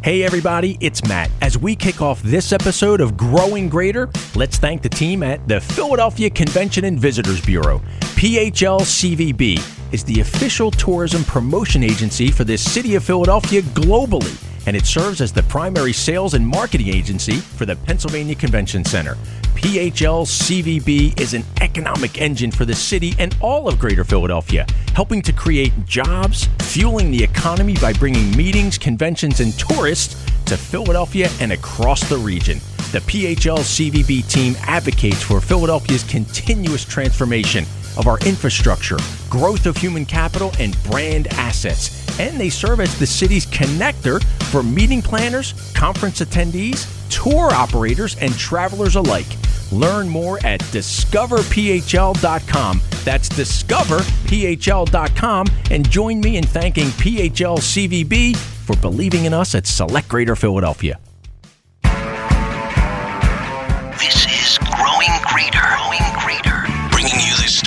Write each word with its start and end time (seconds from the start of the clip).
Hey, 0.00 0.22
everybody, 0.22 0.78
it's 0.80 1.02
Matt. 1.08 1.28
As 1.40 1.58
we 1.58 1.74
kick 1.74 2.00
off 2.00 2.22
this 2.22 2.52
episode 2.52 3.00
of 3.00 3.16
Growing 3.16 3.68
Greater, 3.68 4.08
let's 4.36 4.56
thank 4.56 4.80
the 4.80 4.88
team 4.88 5.24
at 5.24 5.46
the 5.48 5.60
Philadelphia 5.60 6.30
Convention 6.30 6.84
and 6.84 7.00
Visitors 7.00 7.44
Bureau. 7.44 7.82
PHL 8.14 8.80
CVB 8.80 9.92
is 9.92 10.04
the 10.04 10.20
official 10.20 10.70
tourism 10.70 11.24
promotion 11.24 11.82
agency 11.82 12.30
for 12.30 12.44
the 12.44 12.56
city 12.56 12.94
of 12.94 13.02
Philadelphia 13.02 13.60
globally, 13.62 14.36
and 14.68 14.76
it 14.76 14.84
serves 14.84 15.22
as 15.22 15.32
the 15.32 15.42
primary 15.44 15.94
sales 15.94 16.34
and 16.34 16.46
marketing 16.46 16.88
agency 16.88 17.36
for 17.36 17.64
the 17.64 17.74
Pennsylvania 17.74 18.34
Convention 18.34 18.84
Center. 18.84 19.14
PHL 19.54 20.26
CVB 20.26 21.18
is 21.18 21.32
an 21.32 21.42
economic 21.62 22.20
engine 22.20 22.50
for 22.50 22.66
the 22.66 22.74
city 22.74 23.14
and 23.18 23.34
all 23.40 23.66
of 23.66 23.78
Greater 23.78 24.04
Philadelphia, 24.04 24.66
helping 24.92 25.22
to 25.22 25.32
create 25.32 25.72
jobs, 25.86 26.50
fueling 26.60 27.10
the 27.10 27.24
economy 27.24 27.76
by 27.80 27.94
bringing 27.94 28.36
meetings, 28.36 28.76
conventions, 28.76 29.40
and 29.40 29.58
tourists 29.58 30.22
to 30.44 30.58
Philadelphia 30.58 31.30
and 31.40 31.52
across 31.52 32.06
the 32.06 32.18
region. 32.18 32.58
The 32.92 33.00
PHL 33.00 33.60
CVB 33.60 34.30
team 34.30 34.54
advocates 34.60 35.22
for 35.22 35.40
Philadelphia's 35.40 36.04
continuous 36.04 36.84
transformation 36.84 37.64
of 37.98 38.06
our 38.06 38.18
infrastructure, 38.20 38.96
growth 39.28 39.66
of 39.66 39.76
human 39.76 40.06
capital, 40.06 40.50
and 40.58 40.82
brand 40.84 41.26
assets. 41.28 42.18
And 42.18 42.40
they 42.40 42.48
serve 42.48 42.80
as 42.80 42.98
the 42.98 43.06
city's 43.06 43.44
connector 43.46 44.24
for 44.50 44.62
meeting 44.62 45.02
planners, 45.02 45.52
conference 45.74 46.20
attendees, 46.20 46.86
tour 47.10 47.52
operators, 47.52 48.16
and 48.16 48.32
travelers 48.38 48.96
alike. 48.96 49.26
Learn 49.70 50.08
more 50.08 50.38
at 50.46 50.60
discoverphl.com. 50.60 52.80
That's 53.04 53.28
discoverphl.com. 53.28 55.46
And 55.70 55.90
join 55.90 56.20
me 56.20 56.38
in 56.38 56.44
thanking 56.44 56.86
PHL 56.86 57.58
CVB 57.58 58.34
for 58.36 58.76
believing 58.76 59.26
in 59.26 59.34
us 59.34 59.54
at 59.54 59.66
Select 59.66 60.08
Greater 60.08 60.34
Philadelphia. 60.36 60.98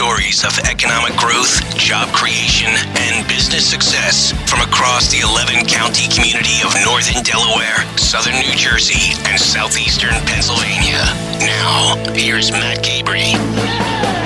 Stories 0.02 0.44
of 0.44 0.57
economic 0.66 1.16
growth, 1.16 1.61
job 1.77 2.09
creation, 2.09 2.73
and 2.97 3.27
business 3.27 3.69
success 3.69 4.31
from 4.49 4.59
across 4.61 5.11
the 5.11 5.19
11 5.19 5.63
county 5.67 6.08
community 6.09 6.58
of 6.66 6.73
northern 6.83 7.21
Delaware, 7.21 7.85
southern 7.99 8.33
New 8.33 8.55
Jersey, 8.55 9.13
and 9.30 9.39
southeastern 9.39 10.16
Pennsylvania. 10.25 11.05
Now, 11.38 12.03
here's 12.16 12.52
Matt 12.52 12.83
Cabrey. 12.83 14.20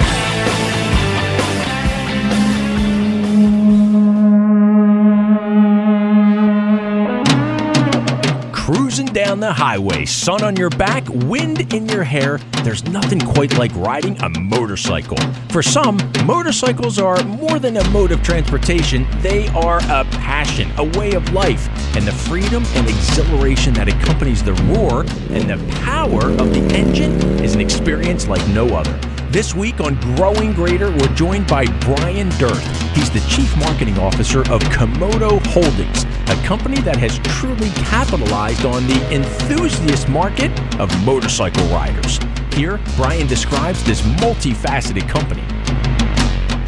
Down 9.15 9.39
the 9.39 9.53
highway, 9.53 10.03
sun 10.03 10.43
on 10.43 10.57
your 10.57 10.69
back, 10.71 11.07
wind 11.07 11.73
in 11.73 11.87
your 11.87 12.03
hair, 12.03 12.37
there's 12.65 12.83
nothing 12.83 13.17
quite 13.17 13.57
like 13.57 13.73
riding 13.73 14.21
a 14.21 14.27
motorcycle. 14.41 15.15
For 15.51 15.63
some, 15.63 15.97
motorcycles 16.25 16.99
are 16.99 17.23
more 17.23 17.57
than 17.57 17.77
a 17.77 17.89
mode 17.91 18.11
of 18.11 18.21
transportation, 18.21 19.07
they 19.21 19.47
are 19.49 19.77
a 19.83 20.03
passion, 20.19 20.69
a 20.77 20.83
way 20.99 21.13
of 21.13 21.31
life, 21.31 21.69
and 21.95 22.05
the 22.05 22.11
freedom 22.11 22.65
and 22.75 22.89
exhilaration 22.89 23.73
that 23.75 23.87
accompanies 23.87 24.43
the 24.43 24.53
roar 24.75 25.05
and 25.29 25.49
the 25.49 25.75
power 25.75 26.31
of 26.31 26.53
the 26.53 26.75
engine 26.75 27.13
is 27.41 27.55
an 27.55 27.61
experience 27.61 28.27
like 28.27 28.45
no 28.49 28.67
other. 28.67 29.14
This 29.35 29.53
week 29.53 29.81
on 29.81 29.95
Growing 30.15 30.53
Greater, 30.53 30.89
we're 30.89 31.13
joined 31.13 31.45
by 31.45 31.65
Brian 31.81 32.29
Dearth. 32.39 32.65
He's 32.95 33.09
the 33.09 33.19
Chief 33.29 33.53
Marketing 33.57 33.99
Officer 33.99 34.39
of 34.49 34.61
Comoto 34.71 35.45
Holdings, 35.47 36.05
a 36.29 36.47
company 36.47 36.79
that 36.83 36.95
has 36.95 37.19
truly 37.19 37.69
capitalized 37.71 38.63
on 38.63 38.87
the 38.87 39.13
enthusiast 39.13 40.07
market 40.07 40.57
of 40.79 40.89
motorcycle 41.05 41.67
riders. 41.67 42.17
Here, 42.53 42.79
Brian 42.95 43.27
describes 43.27 43.83
this 43.83 43.99
multifaceted 44.21 45.09
company. 45.09 45.41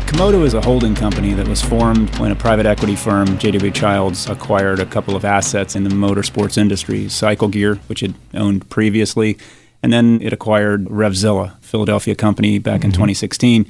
Comoto 0.06 0.44
is 0.44 0.54
a 0.54 0.60
holding 0.62 0.94
company 0.94 1.32
that 1.36 1.48
was 1.48 1.62
formed 1.62 2.14
when 2.20 2.34
a 2.34 2.36
private 2.36 2.66
equity 2.66 2.98
firm, 2.98 3.28
JW 3.38 3.74
Childs, 3.74 4.30
acquired 4.30 4.82
a 4.82 4.86
couple 4.86 5.16
of 5.16 5.24
assets 5.24 5.78
in 5.78 5.86
the 5.86 5.90
motorsports 5.90 6.58
industry, 6.58 7.08
Cycle 7.08 7.48
Gear, 7.48 7.76
which 7.88 8.04
it 8.04 8.14
owned 8.34 8.70
previously, 8.70 9.38
and 9.84 9.94
then 9.94 10.22
it 10.22 10.34
acquired 10.34 10.86
Revzilla, 10.86 11.60
Philadelphia 11.62 12.16
company, 12.16 12.60
back 12.60 12.84
in 12.84 12.92
mm-hmm. 12.92 13.04
2016. 13.04 13.66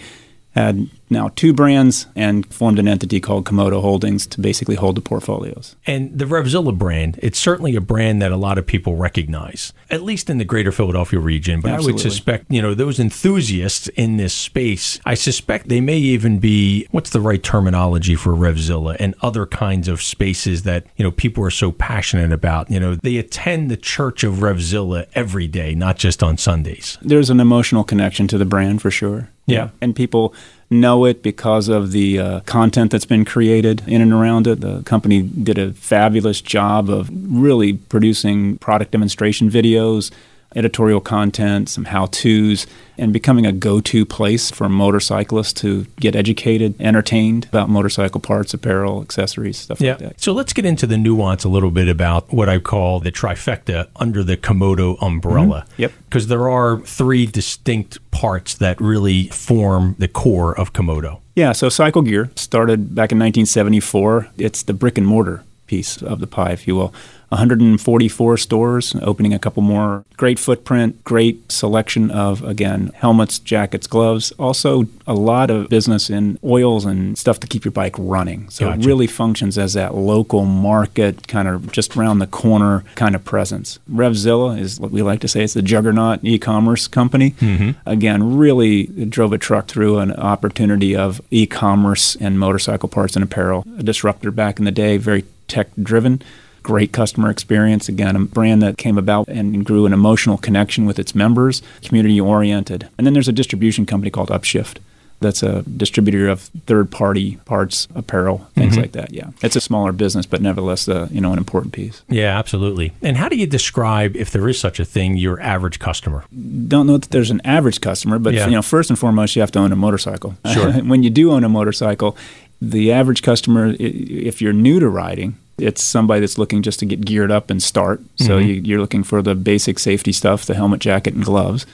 Had 0.57 0.89
now 1.11 1.29
two 1.35 1.53
brands 1.53 2.07
and 2.15 2.51
formed 2.51 2.79
an 2.79 2.87
entity 2.87 3.19
called 3.19 3.45
Comoto 3.45 3.79
Holdings 3.79 4.25
to 4.25 4.41
basically 4.41 4.73
hold 4.73 4.97
the 4.97 5.01
portfolios. 5.01 5.75
And 5.85 6.17
the 6.17 6.25
Revzilla 6.25 6.75
brand, 6.75 7.19
it's 7.21 7.37
certainly 7.37 7.75
a 7.75 7.81
brand 7.81 8.23
that 8.23 8.31
a 8.31 8.37
lot 8.37 8.57
of 8.57 8.65
people 8.65 8.95
recognize, 8.95 9.71
at 9.91 10.01
least 10.01 10.31
in 10.31 10.39
the 10.39 10.45
greater 10.45 10.71
Philadelphia 10.71 11.19
region. 11.19 11.61
But 11.61 11.73
I 11.73 11.79
would 11.79 11.99
suspect, 11.99 12.45
you 12.49 12.59
know, 12.59 12.73
those 12.73 12.99
enthusiasts 12.99 13.87
in 13.89 14.17
this 14.17 14.33
space, 14.33 14.99
I 15.05 15.13
suspect 15.13 15.69
they 15.69 15.79
may 15.79 15.99
even 15.99 16.39
be, 16.39 16.87
what's 16.89 17.11
the 17.11 17.21
right 17.21 17.43
terminology 17.43 18.15
for 18.15 18.33
Revzilla 18.33 18.97
and 18.99 19.13
other 19.21 19.45
kinds 19.45 19.87
of 19.87 20.01
spaces 20.01 20.63
that, 20.63 20.87
you 20.95 21.03
know, 21.03 21.11
people 21.11 21.43
are 21.43 21.51
so 21.51 21.71
passionate 21.71 22.31
about. 22.31 22.71
You 22.71 22.79
know, 22.79 22.95
they 22.95 23.17
attend 23.17 23.69
the 23.69 23.77
church 23.77 24.23
of 24.23 24.37
Revzilla 24.37 25.05
every 25.13 25.47
day, 25.47 25.75
not 25.75 25.97
just 25.97 26.23
on 26.23 26.39
Sundays. 26.39 26.97
There's 27.03 27.29
an 27.29 27.39
emotional 27.39 27.83
connection 27.83 28.27
to 28.29 28.39
the 28.39 28.45
brand 28.45 28.81
for 28.81 28.89
sure. 28.89 29.29
Yeah. 29.47 29.69
And 29.81 29.95
people 29.95 30.33
know 30.69 31.05
it 31.05 31.23
because 31.23 31.69
of 31.69 31.91
the 31.91 32.19
uh, 32.19 32.39
content 32.41 32.91
that's 32.91 33.05
been 33.05 33.23
created 33.23 33.81
in 33.87 34.01
and 34.01 34.11
around 34.11 34.45
it. 34.45 34.59
The 34.59 34.83
company 34.83 35.21
did 35.21 35.57
a 35.57 35.71
fabulous 35.73 36.41
job 36.41 36.89
of 36.89 37.09
really 37.11 37.73
producing 37.73 38.57
product 38.57 38.91
demonstration 38.91 39.49
videos, 39.49 40.11
editorial 40.55 41.01
content, 41.01 41.69
some 41.69 41.85
how 41.85 42.07
to's, 42.07 42.65
and 42.97 43.13
becoming 43.13 43.45
a 43.45 43.51
go 43.51 43.79
to 43.79 44.05
place 44.05 44.49
for 44.49 44.67
motorcyclists 44.67 45.53
to 45.53 45.85
get 45.99 46.15
educated, 46.15 46.75
entertained 46.79 47.45
about 47.45 47.69
motorcycle 47.69 48.19
parts, 48.19 48.53
apparel, 48.53 49.01
accessories, 49.01 49.57
stuff 49.57 49.79
like 49.79 49.99
that. 49.99 50.19
So 50.19 50.31
let's 50.31 50.53
get 50.53 50.65
into 50.65 50.87
the 50.87 50.97
nuance 50.97 51.43
a 51.43 51.49
little 51.49 51.71
bit 51.71 51.87
about 51.87 52.31
what 52.33 52.49
I 52.49 52.59
call 52.59 52.99
the 52.99 53.11
trifecta 53.11 53.87
under 53.97 54.23
the 54.23 54.37
Comoto 54.37 55.01
umbrella. 55.01 55.65
Mm-hmm. 55.69 55.81
Yep. 55.83 55.91
Because 56.05 56.27
there 56.27 56.49
are 56.49 56.79
three 56.79 57.25
distinct 57.25 57.99
parts 58.11 58.55
that 58.55 58.79
really 58.81 59.27
form 59.27 59.95
the 59.99 60.07
core 60.07 60.57
of 60.57 60.73
Comoto. 60.73 61.19
Yeah, 61.35 61.51
so 61.51 61.69
Cycle 61.69 62.01
Gear 62.01 62.31
started 62.35 62.95
back 62.95 63.11
in 63.11 63.19
1974. 63.19 64.29
It's 64.39 64.63
the 64.63 64.73
brick 64.73 64.97
and 64.97 65.05
mortar 65.05 65.43
piece 65.67 66.01
of 66.01 66.19
the 66.19 66.27
pie, 66.27 66.51
if 66.51 66.67
you 66.67 66.75
will. 66.75 66.93
144 67.29 68.37
stores, 68.37 68.95
opening 69.01 69.33
a 69.33 69.39
couple 69.39 69.61
more. 69.61 70.05
Great 70.15 70.39
footprint, 70.39 71.03
great 71.03 71.51
selection 71.51 72.09
of, 72.09 72.41
again, 72.43 72.91
helmets, 72.95 73.37
jackets, 73.37 73.85
gloves. 73.85 74.31
Also, 74.39 74.85
a 75.05 75.13
lot 75.13 75.49
of 75.49 75.67
business 75.67 76.09
in 76.09 76.39
oils 76.43 76.85
and 76.85 77.17
stuff 77.17 77.39
to 77.41 77.47
keep 77.47 77.65
your 77.65 77.73
bike 77.73 77.95
running. 77.97 78.49
So 78.49 78.65
Gotcha. 78.67 78.79
it 78.79 78.85
really 78.85 79.07
functions 79.07 79.57
as 79.57 79.73
that 79.73 79.93
local 79.93 80.45
market, 80.45 81.27
kind 81.27 81.47
of 81.47 81.71
just 81.71 81.97
around 81.97 82.19
the 82.19 82.27
corner 82.27 82.85
kind 82.95 83.13
of 83.13 83.25
presence. 83.25 83.79
Revzilla 83.91 84.57
is 84.57 84.79
what 84.79 84.91
we 84.91 85.01
like 85.01 85.19
to 85.21 85.27
say 85.27 85.43
it's 85.43 85.53
the 85.53 85.61
juggernaut 85.61 86.23
e 86.23 86.39
commerce 86.39 86.87
company. 86.87 87.31
Mm-hmm. 87.31 87.71
Again, 87.85 88.37
really 88.37 88.85
drove 88.85 89.33
a 89.33 89.37
truck 89.37 89.67
through 89.67 89.99
an 89.99 90.13
opportunity 90.13 90.95
of 90.95 91.21
e 91.29 91.45
commerce 91.45 92.15
and 92.15 92.39
motorcycle 92.39 92.87
parts 92.87 93.15
and 93.15 93.23
apparel. 93.23 93.65
A 93.77 93.83
disruptor 93.83 94.31
back 94.31 94.59
in 94.59 94.65
the 94.65 94.71
day, 94.71 94.95
very 94.97 95.25
tech 95.47 95.67
driven. 95.81 96.21
Great 96.63 96.91
customer 96.91 97.29
experience. 97.29 97.87
Again, 97.87 98.15
a 98.15 98.19
brand 98.19 98.61
that 98.61 98.77
came 98.77 98.97
about 98.97 99.27
and 99.29 99.65
grew 99.65 99.85
an 99.85 99.93
emotional 99.93 100.37
connection 100.37 100.85
with 100.85 100.99
its 100.99 101.15
members, 101.15 101.61
community 101.81 102.19
oriented. 102.19 102.89
And 102.97 103.07
then 103.07 103.13
there's 103.13 103.29
a 103.29 103.33
distribution 103.33 103.85
company 103.85 104.11
called 104.11 104.29
Upshift. 104.29 104.79
That's 105.19 105.41
a 105.41 105.63
distributor 105.63 106.27
of 106.27 106.41
third-party 106.67 107.37
parts, 107.45 107.87
apparel, 107.95 108.47
things 108.53 108.77
like 108.77 108.91
that. 108.91 109.11
Yeah, 109.13 109.31
it's 109.41 109.55
a 109.55 109.61
smaller 109.61 109.91
business, 109.91 110.27
but 110.27 110.41
nevertheless, 110.43 110.87
uh, 110.87 111.07
you 111.09 111.21
know, 111.21 111.31
an 111.31 111.39
important 111.39 111.73
piece. 111.73 112.03
Yeah, 112.07 112.37
absolutely. 112.37 112.91
And 113.01 113.17
how 113.17 113.27
do 113.27 113.35
you 113.35 113.47
describe, 113.47 114.15
if 114.15 114.29
there 114.29 114.47
is 114.47 114.59
such 114.59 114.79
a 114.79 114.85
thing, 114.85 115.17
your 115.17 115.39
average 115.41 115.79
customer? 115.79 116.23
don't 116.67 116.85
know 116.85 116.97
that 116.99 117.09
there's 117.09 117.31
an 117.31 117.41
average 117.45 117.81
customer, 117.81 118.19
but 118.19 118.35
Yeah. 118.35 118.45
you 118.45 118.51
know, 118.51 118.61
first 118.61 118.91
and 118.91 118.99
foremost, 118.99 119.35
you 119.35 119.41
have 119.41 119.51
to 119.53 119.59
own 119.59 119.71
a 119.71 119.75
motorcycle. 119.75 120.35
Sure. 120.53 120.71
when 120.83 121.01
you 121.01 121.09
do 121.09 121.31
own 121.31 121.43
a 121.43 121.49
motorcycle, 121.49 122.15
the 122.61 122.91
average 122.91 123.23
customer, 123.23 123.73
if 123.79 124.39
you're 124.39 124.53
new 124.53 124.79
to 124.79 124.87
riding, 124.87 125.35
it's 125.57 125.83
somebody 125.83 126.19
that's 126.21 126.37
looking 126.37 126.61
just 126.61 126.79
to 126.79 126.85
get 126.85 127.03
geared 127.05 127.31
up 127.31 127.49
and 127.49 127.61
start. 127.61 128.01
So 128.15 128.37
Mm-hmm. 128.37 128.47
you, 128.47 128.53
you're 128.63 128.79
looking 128.79 129.03
for 129.03 129.21
the 129.21 129.33
basic 129.35 129.79
safety 129.79 130.11
stuff, 130.11 130.45
the 130.45 130.53
helmet, 130.53 130.79
jacket, 130.81 131.13
and 131.15 131.23
gloves. 131.25 131.65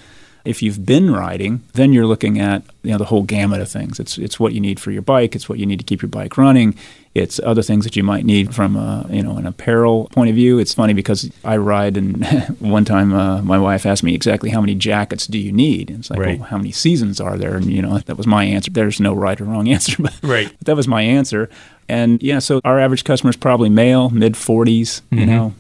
If 0.46 0.62
you've 0.62 0.86
been 0.86 1.10
riding, 1.12 1.62
then 1.74 1.94
you're 1.94 2.06
looking 2.06 2.38
at 2.40 2.64
you 2.84 2.92
know 2.92 2.98
the 2.98 3.06
whole 3.06 3.24
gamut 3.24 3.62
of 3.62 3.70
things. 3.70 4.00
It's 4.00 4.18
it's 4.18 4.40
what 4.40 4.54
you 4.54 4.60
need 4.60 4.78
for 4.80 4.92
your 4.92 5.02
bike. 5.02 5.36
It's 5.36 5.48
what 5.48 5.58
you 5.58 5.66
need 5.66 5.80
to 5.80 5.86
keep 5.86 6.02
your 6.02 6.10
bike 6.10 6.38
running. 6.38 6.76
It's 7.16 7.40
other 7.44 7.62
things 7.62 7.86
that 7.86 7.96
you 7.96 8.04
might 8.04 8.26
need 8.26 8.54
from 8.56 8.76
a, 8.76 9.06
you 9.10 9.24
know 9.24 9.38
an 9.38 9.46
apparel 9.46 10.10
point 10.12 10.30
of 10.32 10.36
view. 10.36 10.60
It's 10.60 10.74
funny 10.74 10.92
because 10.94 11.32
I 11.46 11.56
ride, 11.58 11.96
and 11.96 12.26
one 12.60 12.84
time 12.84 13.14
uh, 13.14 13.42
my 13.42 13.58
wife 13.58 13.86
asked 13.86 14.04
me 14.04 14.14
exactly 14.16 14.50
how 14.50 14.60
many 14.60 14.76
jackets 14.76 15.28
do 15.28 15.38
you 15.38 15.52
need. 15.54 15.90
And 15.90 16.00
it's 16.00 16.10
like, 16.10 16.20
Right. 16.20 16.40
well, 16.40 16.50
how 16.50 16.58
many 16.58 16.72
seasons 16.74 17.22
are 17.22 17.38
there? 17.38 17.56
And 17.56 17.66
you 17.72 17.82
know 17.82 17.98
that 18.00 18.18
was 18.18 18.28
my 18.28 18.44
answer. 18.44 18.70
There's 18.70 19.00
no 19.00 19.14
right 19.14 19.40
or 19.40 19.46
wrong 19.46 19.70
answer, 19.76 19.96
but, 20.02 20.14
Right. 20.24 20.50
but 20.58 20.60
that 20.66 20.76
was 20.76 20.88
my 20.90 21.04
answer. 21.04 21.50
And 21.88 22.22
yeah, 22.24 22.40
so 22.40 22.60
our 22.66 22.80
average 22.80 23.04
customer 23.06 23.30
is 23.30 23.38
probably 23.38 23.70
male, 23.70 24.10
mid 24.10 24.34
40s. 24.34 25.02
You 25.12 25.26
know, 25.26 25.54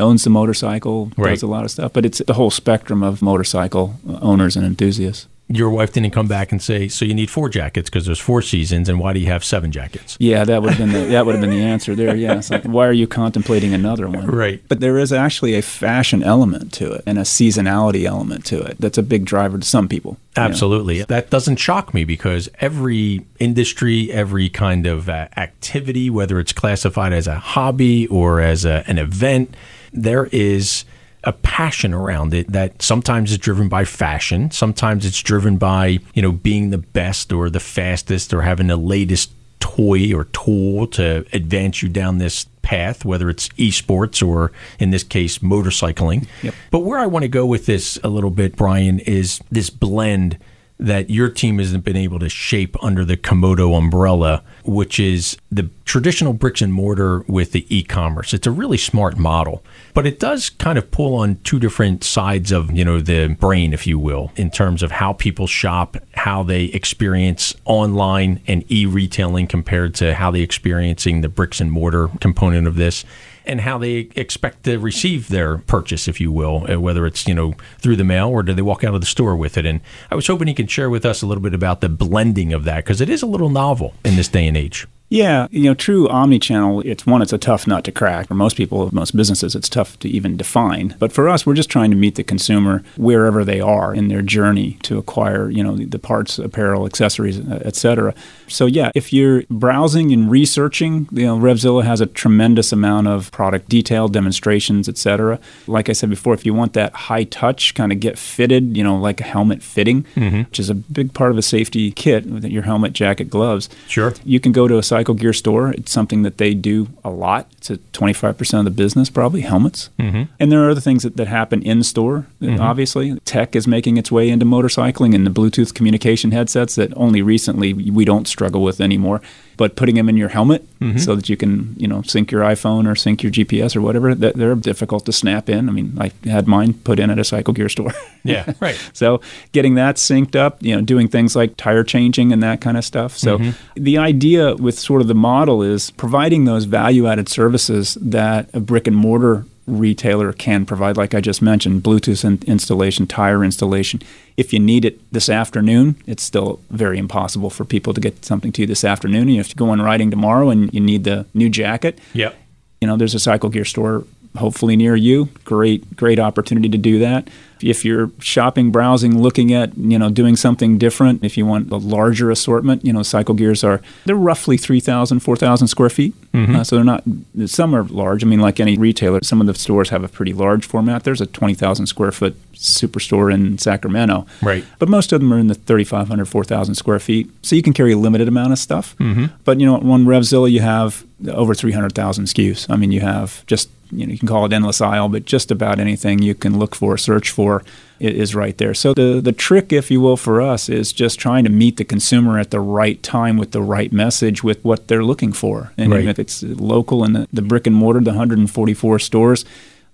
owns 0.00 0.24
the 0.24 0.30
motorcycle. 0.30 1.10
Right. 1.16 1.30
does 1.30 1.42
a 1.42 1.46
lot 1.46 1.64
of 1.64 1.70
stuff. 1.70 1.92
But 1.92 2.04
it's 2.06 2.18
the 2.18 2.34
whole 2.34 2.50
spectrum 2.50 3.02
of 3.02 3.22
motorcycle 3.22 3.96
owners 4.20 4.56
and 4.56 4.64
enthusiasts. 4.64 5.26
Your 5.48 5.70
wife 5.70 5.92
didn't 5.92 6.10
come 6.10 6.26
back 6.26 6.50
and 6.50 6.60
say, 6.60 6.88
"So 6.88 7.04
you 7.04 7.14
need 7.14 7.30
four 7.30 7.48
jackets 7.48 7.88
because 7.88 8.04
there's 8.04 8.18
four 8.18 8.42
seasons, 8.42 8.88
and 8.88 8.98
why 8.98 9.12
do 9.12 9.20
you 9.20 9.26
have 9.26 9.44
seven 9.44 9.70
jackets?" 9.70 10.16
Yeah, 10.18 10.42
that 10.42 10.60
would 10.60 10.72
have 10.72 10.78
been 10.78 10.92
the, 10.92 11.06
that 11.10 11.24
would 11.24 11.36
have 11.36 11.40
been 11.40 11.52
the 11.56 11.62
answer 11.62 11.94
there. 11.94 12.16
Yeah, 12.16 12.38
it's 12.38 12.50
like 12.50 12.64
why 12.64 12.84
are 12.84 12.92
you 12.92 13.06
contemplating 13.06 13.72
another 13.72 14.08
one? 14.08 14.26
Right. 14.26 14.60
But 14.66 14.80
there 14.80 14.98
is 14.98 15.12
actually 15.12 15.54
a 15.54 15.62
fashion 15.62 16.24
element 16.24 16.72
to 16.74 16.90
it 16.94 17.04
and 17.06 17.16
a 17.16 17.22
seasonality 17.22 18.06
element 18.06 18.44
to 18.46 18.60
it. 18.60 18.76
That's 18.80 18.98
a 18.98 19.04
big 19.04 19.24
driver 19.24 19.56
to 19.56 19.64
some 19.64 19.86
people. 19.86 20.18
you 20.36 20.42
know. 20.42 20.48
Absolutely. 20.48 21.02
That 21.04 21.30
doesn't 21.30 21.56
shock 21.60 21.94
me 21.94 22.02
because 22.02 22.48
every 22.58 23.24
industry, 23.38 24.10
every 24.10 24.48
kind 24.48 24.84
of 24.84 25.08
uh, 25.08 25.28
activity, 25.36 26.10
whether 26.10 26.40
it's 26.40 26.52
classified 26.52 27.12
as 27.12 27.28
a 27.28 27.36
hobby 27.36 28.08
or 28.08 28.40
as 28.40 28.64
a, 28.64 28.82
an 28.88 28.98
event, 28.98 29.54
there 29.96 30.26
is 30.26 30.84
a 31.24 31.32
passion 31.32 31.92
around 31.92 32.32
it 32.32 32.50
that 32.52 32.80
sometimes 32.80 33.32
is 33.32 33.38
driven 33.38 33.68
by 33.68 33.84
fashion, 33.84 34.50
sometimes 34.50 35.04
it's 35.04 35.20
driven 35.20 35.56
by, 35.56 35.98
you 36.14 36.22
know, 36.22 36.30
being 36.30 36.70
the 36.70 36.78
best 36.78 37.32
or 37.32 37.50
the 37.50 37.60
fastest 37.60 38.32
or 38.32 38.42
having 38.42 38.68
the 38.68 38.76
latest 38.76 39.32
toy 39.58 40.14
or 40.14 40.24
tool 40.26 40.86
to 40.86 41.26
advance 41.32 41.82
you 41.82 41.88
down 41.88 42.18
this 42.18 42.46
path, 42.62 43.04
whether 43.04 43.28
it's 43.28 43.48
esports 43.50 44.26
or 44.26 44.52
in 44.78 44.90
this 44.90 45.02
case, 45.02 45.38
motorcycling. 45.38 46.26
Yep. 46.42 46.54
But 46.70 46.80
where 46.80 46.98
I 46.98 47.06
want 47.06 47.24
to 47.24 47.28
go 47.28 47.44
with 47.44 47.66
this 47.66 47.98
a 48.04 48.08
little 48.08 48.30
bit, 48.30 48.56
Brian, 48.56 49.00
is 49.00 49.40
this 49.50 49.70
blend 49.70 50.38
that 50.78 51.10
your 51.10 51.28
team 51.28 51.58
hasn't 51.58 51.84
been 51.84 51.96
able 51.96 52.18
to 52.18 52.28
shape 52.28 52.76
under 52.84 53.04
the 53.04 53.16
Comoto 53.16 53.76
umbrella, 53.76 54.42
which 54.66 54.98
is 54.98 55.36
the 55.50 55.70
traditional 55.84 56.32
bricks 56.32 56.60
and 56.60 56.72
mortar 56.72 57.24
with 57.28 57.52
the 57.52 57.66
e 57.74 57.82
commerce. 57.82 58.34
It's 58.34 58.46
a 58.46 58.50
really 58.50 58.78
smart 58.78 59.16
model, 59.16 59.64
but 59.94 60.06
it 60.06 60.18
does 60.18 60.50
kind 60.50 60.76
of 60.76 60.90
pull 60.90 61.14
on 61.14 61.36
two 61.44 61.58
different 61.58 62.04
sides 62.04 62.52
of, 62.52 62.70
you 62.72 62.84
know, 62.84 63.00
the 63.00 63.36
brain, 63.38 63.72
if 63.72 63.86
you 63.86 63.98
will, 63.98 64.32
in 64.36 64.50
terms 64.50 64.82
of 64.82 64.90
how 64.90 65.12
people 65.12 65.46
shop, 65.46 65.96
how 66.14 66.42
they 66.42 66.64
experience 66.64 67.54
online 67.64 68.40
and 68.46 68.70
e 68.70 68.86
retailing 68.86 69.46
compared 69.46 69.94
to 69.96 70.14
how 70.14 70.30
they're 70.30 70.42
experiencing 70.42 71.20
the 71.20 71.28
bricks 71.28 71.60
and 71.60 71.70
mortar 71.70 72.08
component 72.20 72.66
of 72.66 72.74
this 72.74 73.04
and 73.46 73.60
how 73.60 73.78
they 73.78 74.08
expect 74.16 74.64
to 74.64 74.76
receive 74.78 75.28
their 75.28 75.58
purchase, 75.58 76.08
if 76.08 76.20
you 76.20 76.32
will, 76.32 76.66
uh, 76.70 76.80
whether 76.80 77.06
it's 77.06 77.26
you 77.26 77.34
know 77.34 77.54
through 77.78 77.96
the 77.96 78.04
mail 78.04 78.28
or 78.28 78.42
do 78.42 78.52
they 78.52 78.62
walk 78.62 78.84
out 78.84 78.94
of 78.94 79.00
the 79.00 79.06
store 79.06 79.36
with 79.36 79.56
it. 79.56 79.64
And 79.64 79.80
I 80.10 80.16
was 80.16 80.26
hoping 80.26 80.48
he 80.48 80.54
could 80.54 80.70
share 80.70 80.90
with 80.90 81.06
us 81.06 81.22
a 81.22 81.26
little 81.26 81.42
bit 81.42 81.54
about 81.54 81.80
the 81.80 81.88
blending 81.88 82.52
of 82.52 82.64
that 82.64 82.84
because 82.84 83.00
it 83.00 83.08
is 83.08 83.22
a 83.22 83.26
little 83.26 83.50
novel 83.50 83.94
in 84.04 84.16
this 84.16 84.28
day 84.28 84.46
and 84.46 84.55
age. 84.56 84.86
Yeah, 85.08 85.46
you 85.52 85.62
know, 85.62 85.74
true 85.74 86.08
omni-channel, 86.08 86.80
it's 86.80 87.06
one, 87.06 87.22
it's 87.22 87.32
a 87.32 87.38
tough 87.38 87.68
nut 87.68 87.84
to 87.84 87.92
crack. 87.92 88.26
For 88.26 88.34
most 88.34 88.56
people, 88.56 88.92
most 88.92 89.14
businesses, 89.14 89.54
it's 89.54 89.68
tough 89.68 89.96
to 90.00 90.08
even 90.08 90.36
define. 90.36 90.96
But 90.98 91.12
for 91.12 91.28
us, 91.28 91.46
we're 91.46 91.54
just 91.54 91.70
trying 91.70 91.92
to 91.92 91.96
meet 91.96 92.16
the 92.16 92.24
consumer 92.24 92.82
wherever 92.96 93.44
they 93.44 93.60
are 93.60 93.94
in 93.94 94.08
their 94.08 94.20
journey 94.20 94.78
to 94.82 94.98
acquire, 94.98 95.48
you 95.48 95.62
know, 95.62 95.76
the, 95.76 96.00
parts, 96.00 96.40
apparel, 96.40 96.86
accessories, 96.86 97.38
et 97.48 97.76
cetera. 97.76 98.16
So 98.48 98.66
yeah, 98.66 98.90
if 98.94 99.12
you're 99.12 99.42
browsing 99.50 100.12
and 100.12 100.30
researching, 100.30 101.08
you 101.12 101.26
know, 101.26 101.38
Revzilla 101.38 101.84
has 101.84 102.00
a 102.00 102.06
tremendous 102.06 102.72
amount 102.72 103.08
of 103.08 103.30
product 103.32 103.68
detail, 103.68 104.08
demonstrations, 104.08 104.88
etc. 104.88 105.38
Like 105.66 105.88
I 105.88 105.92
said 105.92 106.10
before, 106.10 106.34
if 106.34 106.46
you 106.46 106.54
want 106.54 106.72
that 106.74 106.92
high 106.92 107.24
touch, 107.24 107.74
kind 107.74 107.92
of 107.92 108.00
get 108.00 108.18
fitted, 108.18 108.76
you 108.76 108.84
know, 108.84 108.96
like 108.96 109.20
a 109.20 109.24
helmet 109.24 109.62
fitting, 109.62 110.06
which 110.14 110.60
is 110.60 110.70
a 110.70 110.74
big 110.74 111.12
part 111.14 111.30
of 111.30 111.38
a 111.38 111.42
safety 111.42 111.90
kit, 111.90 112.24
your 112.26 112.62
helmet, 112.62 112.92
jacket, 112.92 113.30
gloves. 113.30 113.68
Sure. 113.86 114.14
You 114.24 114.40
can 114.40 114.52
go 114.52 114.68
to 114.68 114.78
a 114.78 114.82
Cycle 114.82 115.14
Gear 115.14 115.32
store. 115.32 115.70
It's 115.70 115.92
something 115.92 116.22
that 116.22 116.38
they 116.38 116.54
do 116.54 116.88
a 117.04 117.10
lot. 117.10 117.48
It's 117.58 117.70
a 117.70 117.78
25% 117.78 118.58
of 118.58 118.64
the 118.64 118.70
business, 118.70 119.10
probably 119.10 119.42
helmets. 119.42 119.90
Mm-hmm. 119.98 120.24
And 120.38 120.52
there 120.52 120.64
are 120.64 120.70
other 120.70 120.80
things 120.80 121.02
that, 121.02 121.16
that 121.16 121.28
happen 121.28 121.62
in 121.62 121.82
store, 121.82 122.26
uh, 122.42 122.56
obviously. 122.60 123.18
Tech 123.20 123.56
is 123.56 123.66
making 123.66 123.96
its 123.96 124.12
way 124.12 124.28
into 124.28 124.46
motorcycling 124.46 125.14
and 125.14 125.26
the 125.26 125.30
Bluetooth 125.30 125.74
communication 125.74 126.30
headsets 126.30 126.74
that 126.76 126.96
only 126.96 127.22
recently 127.22 127.72
we 127.72 128.04
don't 128.04 128.28
struggle 128.36 128.62
with 128.62 128.80
anymore. 128.80 129.22
But 129.56 129.74
putting 129.74 129.94
them 129.94 130.10
in 130.10 130.18
your 130.18 130.28
helmet 130.28 130.66
mm-hmm. 130.80 130.98
so 130.98 131.16
that 131.16 131.30
you 131.30 131.36
can, 131.36 131.74
you 131.78 131.88
know, 131.88 132.02
sync 132.02 132.30
your 132.30 132.42
iPhone 132.42 132.86
or 132.86 132.94
sync 132.94 133.22
your 133.22 133.32
GPS 133.32 133.74
or 133.74 133.80
whatever, 133.80 134.14
that 134.14 134.36
they're 134.36 134.54
difficult 134.54 135.06
to 135.06 135.12
snap 135.12 135.48
in. 135.48 135.70
I 135.70 135.72
mean, 135.72 135.96
I 135.98 136.12
had 136.28 136.46
mine 136.46 136.74
put 136.74 136.98
in 136.98 137.08
at 137.08 137.18
a 137.18 137.24
Cycle 137.24 137.54
Gear 137.54 137.68
store. 137.68 137.92
Yeah, 138.26 138.54
right. 138.60 138.74
So 138.92 139.20
getting 139.52 139.76
that 139.76 139.96
synced 139.96 140.34
up, 140.34 140.60
you 140.60 140.74
know, 140.74 140.82
doing 140.82 141.06
things 141.06 141.36
like 141.36 141.56
tire 141.56 141.84
changing 141.84 142.32
and 142.32 142.42
that 142.42 142.60
kind 142.60 142.76
of 142.76 142.84
stuff. 142.84 143.16
So 143.16 143.38
mm-hmm. 143.38 143.80
the 143.80 143.98
idea 143.98 144.56
with 144.56 144.76
sort 144.76 145.00
of 145.00 145.06
the 145.06 145.14
model 145.14 145.62
is 145.62 145.92
providing 145.92 146.44
those 146.44 146.64
value 146.64 147.06
added 147.06 147.28
services 147.28 147.96
that 148.00 148.52
a 148.52 148.58
brick 148.58 148.88
and 148.88 148.96
mortar 148.96 149.44
retailer 149.66 150.32
can 150.32 150.64
provide 150.66 150.96
like 150.96 151.14
I 151.14 151.20
just 151.20 151.42
mentioned, 151.42 151.82
Bluetooth 151.82 152.24
in- 152.24 152.42
installation, 152.46 153.06
tire 153.06 153.44
installation. 153.44 154.00
If 154.36 154.52
you 154.52 154.58
need 154.60 154.84
it 154.84 155.00
this 155.12 155.28
afternoon, 155.28 155.96
it's 156.06 156.22
still 156.22 156.60
very 156.70 156.98
impossible 156.98 157.50
for 157.50 157.64
people 157.64 157.92
to 157.94 158.00
get 158.00 158.24
something 158.24 158.52
to 158.52 158.62
you 158.62 158.66
this 158.66 158.84
afternoon. 158.84 159.28
You 159.28 159.38
have 159.38 159.48
to 159.48 159.56
go 159.56 159.70
on 159.70 159.82
riding 159.82 160.10
tomorrow 160.10 160.50
and 160.50 160.72
you 160.72 160.80
need 160.80 161.04
the 161.04 161.26
new 161.34 161.48
jacket 161.48 161.98
Yep. 162.14 162.36
you 162.80 162.86
know, 162.88 162.96
there's 162.96 163.14
a 163.14 163.18
cycle 163.18 163.48
gear 163.50 163.64
store 163.64 164.04
hopefully 164.36 164.76
near 164.76 164.94
you. 164.94 165.28
Great, 165.44 165.96
great 165.96 166.18
opportunity 166.18 166.68
to 166.68 166.78
do 166.78 166.98
that. 166.98 167.28
If 167.60 167.84
you're 167.84 168.10
shopping, 168.18 168.70
browsing, 168.70 169.20
looking 169.20 169.52
at, 169.52 169.76
you 169.76 169.98
know, 169.98 170.10
doing 170.10 170.36
something 170.36 170.78
different, 170.78 171.24
if 171.24 171.36
you 171.36 171.46
want 171.46 171.70
a 171.70 171.76
larger 171.76 172.30
assortment, 172.30 172.84
you 172.84 172.92
know, 172.92 173.02
cycle 173.02 173.34
gears 173.34 173.64
are, 173.64 173.80
they're 174.04 174.16
roughly 174.16 174.56
3,000, 174.56 175.20
4,000 175.20 175.68
square 175.68 175.90
feet. 175.90 176.14
Uh, 176.56 176.64
so 176.64 176.76
they're 176.76 176.84
not, 176.84 177.02
some 177.46 177.74
are 177.74 177.84
large. 177.84 178.22
I 178.22 178.26
mean, 178.26 178.40
like 178.40 178.60
any 178.60 178.76
retailer, 178.76 179.20
some 179.22 179.40
of 179.40 179.46
the 179.46 179.54
stores 179.54 179.88
have 179.88 180.04
a 180.04 180.08
pretty 180.08 180.34
large 180.34 180.66
format. 180.66 181.04
There's 181.04 181.22
a 181.22 181.26
20,000 181.26 181.86
square 181.86 182.12
foot 182.12 182.36
superstore 182.52 183.32
in 183.32 183.56
Sacramento. 183.58 184.26
Right. 184.42 184.64
But 184.78 184.88
most 184.88 185.12
of 185.12 185.20
them 185.20 185.32
are 185.32 185.38
in 185.38 185.46
the 185.46 185.54
3,500, 185.54 186.26
4,000 186.26 186.74
square 186.74 186.98
feet. 186.98 187.30
So 187.42 187.56
you 187.56 187.62
can 187.62 187.72
carry 187.72 187.92
a 187.92 187.96
limited 187.96 188.28
amount 188.28 188.52
of 188.52 188.58
stuff. 188.58 188.96
Mm-hmm. 188.98 189.26
But, 189.44 189.60
you 189.60 189.66
know, 189.66 189.76
on 189.76 190.04
Revzilla, 190.04 190.50
you 190.50 190.60
have 190.60 191.06
over 191.28 191.54
300,000 191.54 192.26
SKUs. 192.26 192.66
I 192.68 192.76
mean, 192.76 192.92
you 192.92 193.00
have 193.00 193.44
just, 193.46 193.70
you 193.90 194.06
know, 194.06 194.12
you 194.12 194.18
can 194.18 194.28
call 194.28 194.44
it 194.44 194.52
endless 194.52 194.80
aisle, 194.80 195.08
but 195.08 195.24
just 195.24 195.50
about 195.50 195.78
anything 195.78 196.20
you 196.20 196.34
can 196.34 196.58
look 196.58 196.74
for, 196.74 196.98
search 196.98 197.30
for, 197.30 197.45
i- 197.54 198.04
is 198.04 198.34
right 198.34 198.56
there. 198.58 198.74
So 198.74 198.92
the, 198.94 199.20
the 199.22 199.32
trick, 199.32 199.72
if 199.72 199.90
you 199.90 200.00
will, 200.00 200.16
for 200.16 200.40
us 200.40 200.68
is 200.68 200.92
just 200.92 201.18
trying 201.18 201.44
to 201.44 201.50
meet 201.50 201.76
the 201.76 201.84
consumer 201.84 202.38
at 202.38 202.50
the 202.50 202.60
right 202.60 203.02
time 203.02 203.36
with 203.36 203.50
the 203.52 203.62
right 203.62 203.92
message 203.92 204.42
with 204.44 204.62
what 204.64 204.88
they're 204.88 205.04
looking 205.04 205.32
for. 205.32 205.72
And 205.78 205.92
Right. 205.92 206.04
if 206.06 206.18
it's 206.18 206.42
local 206.42 207.04
in 207.04 207.12
the, 207.14 207.26
the 207.32 207.42
brick 207.42 207.66
and 207.66 207.74
mortar, 207.76 208.00
the 208.00 208.10
144 208.10 208.98
stores, 208.98 209.44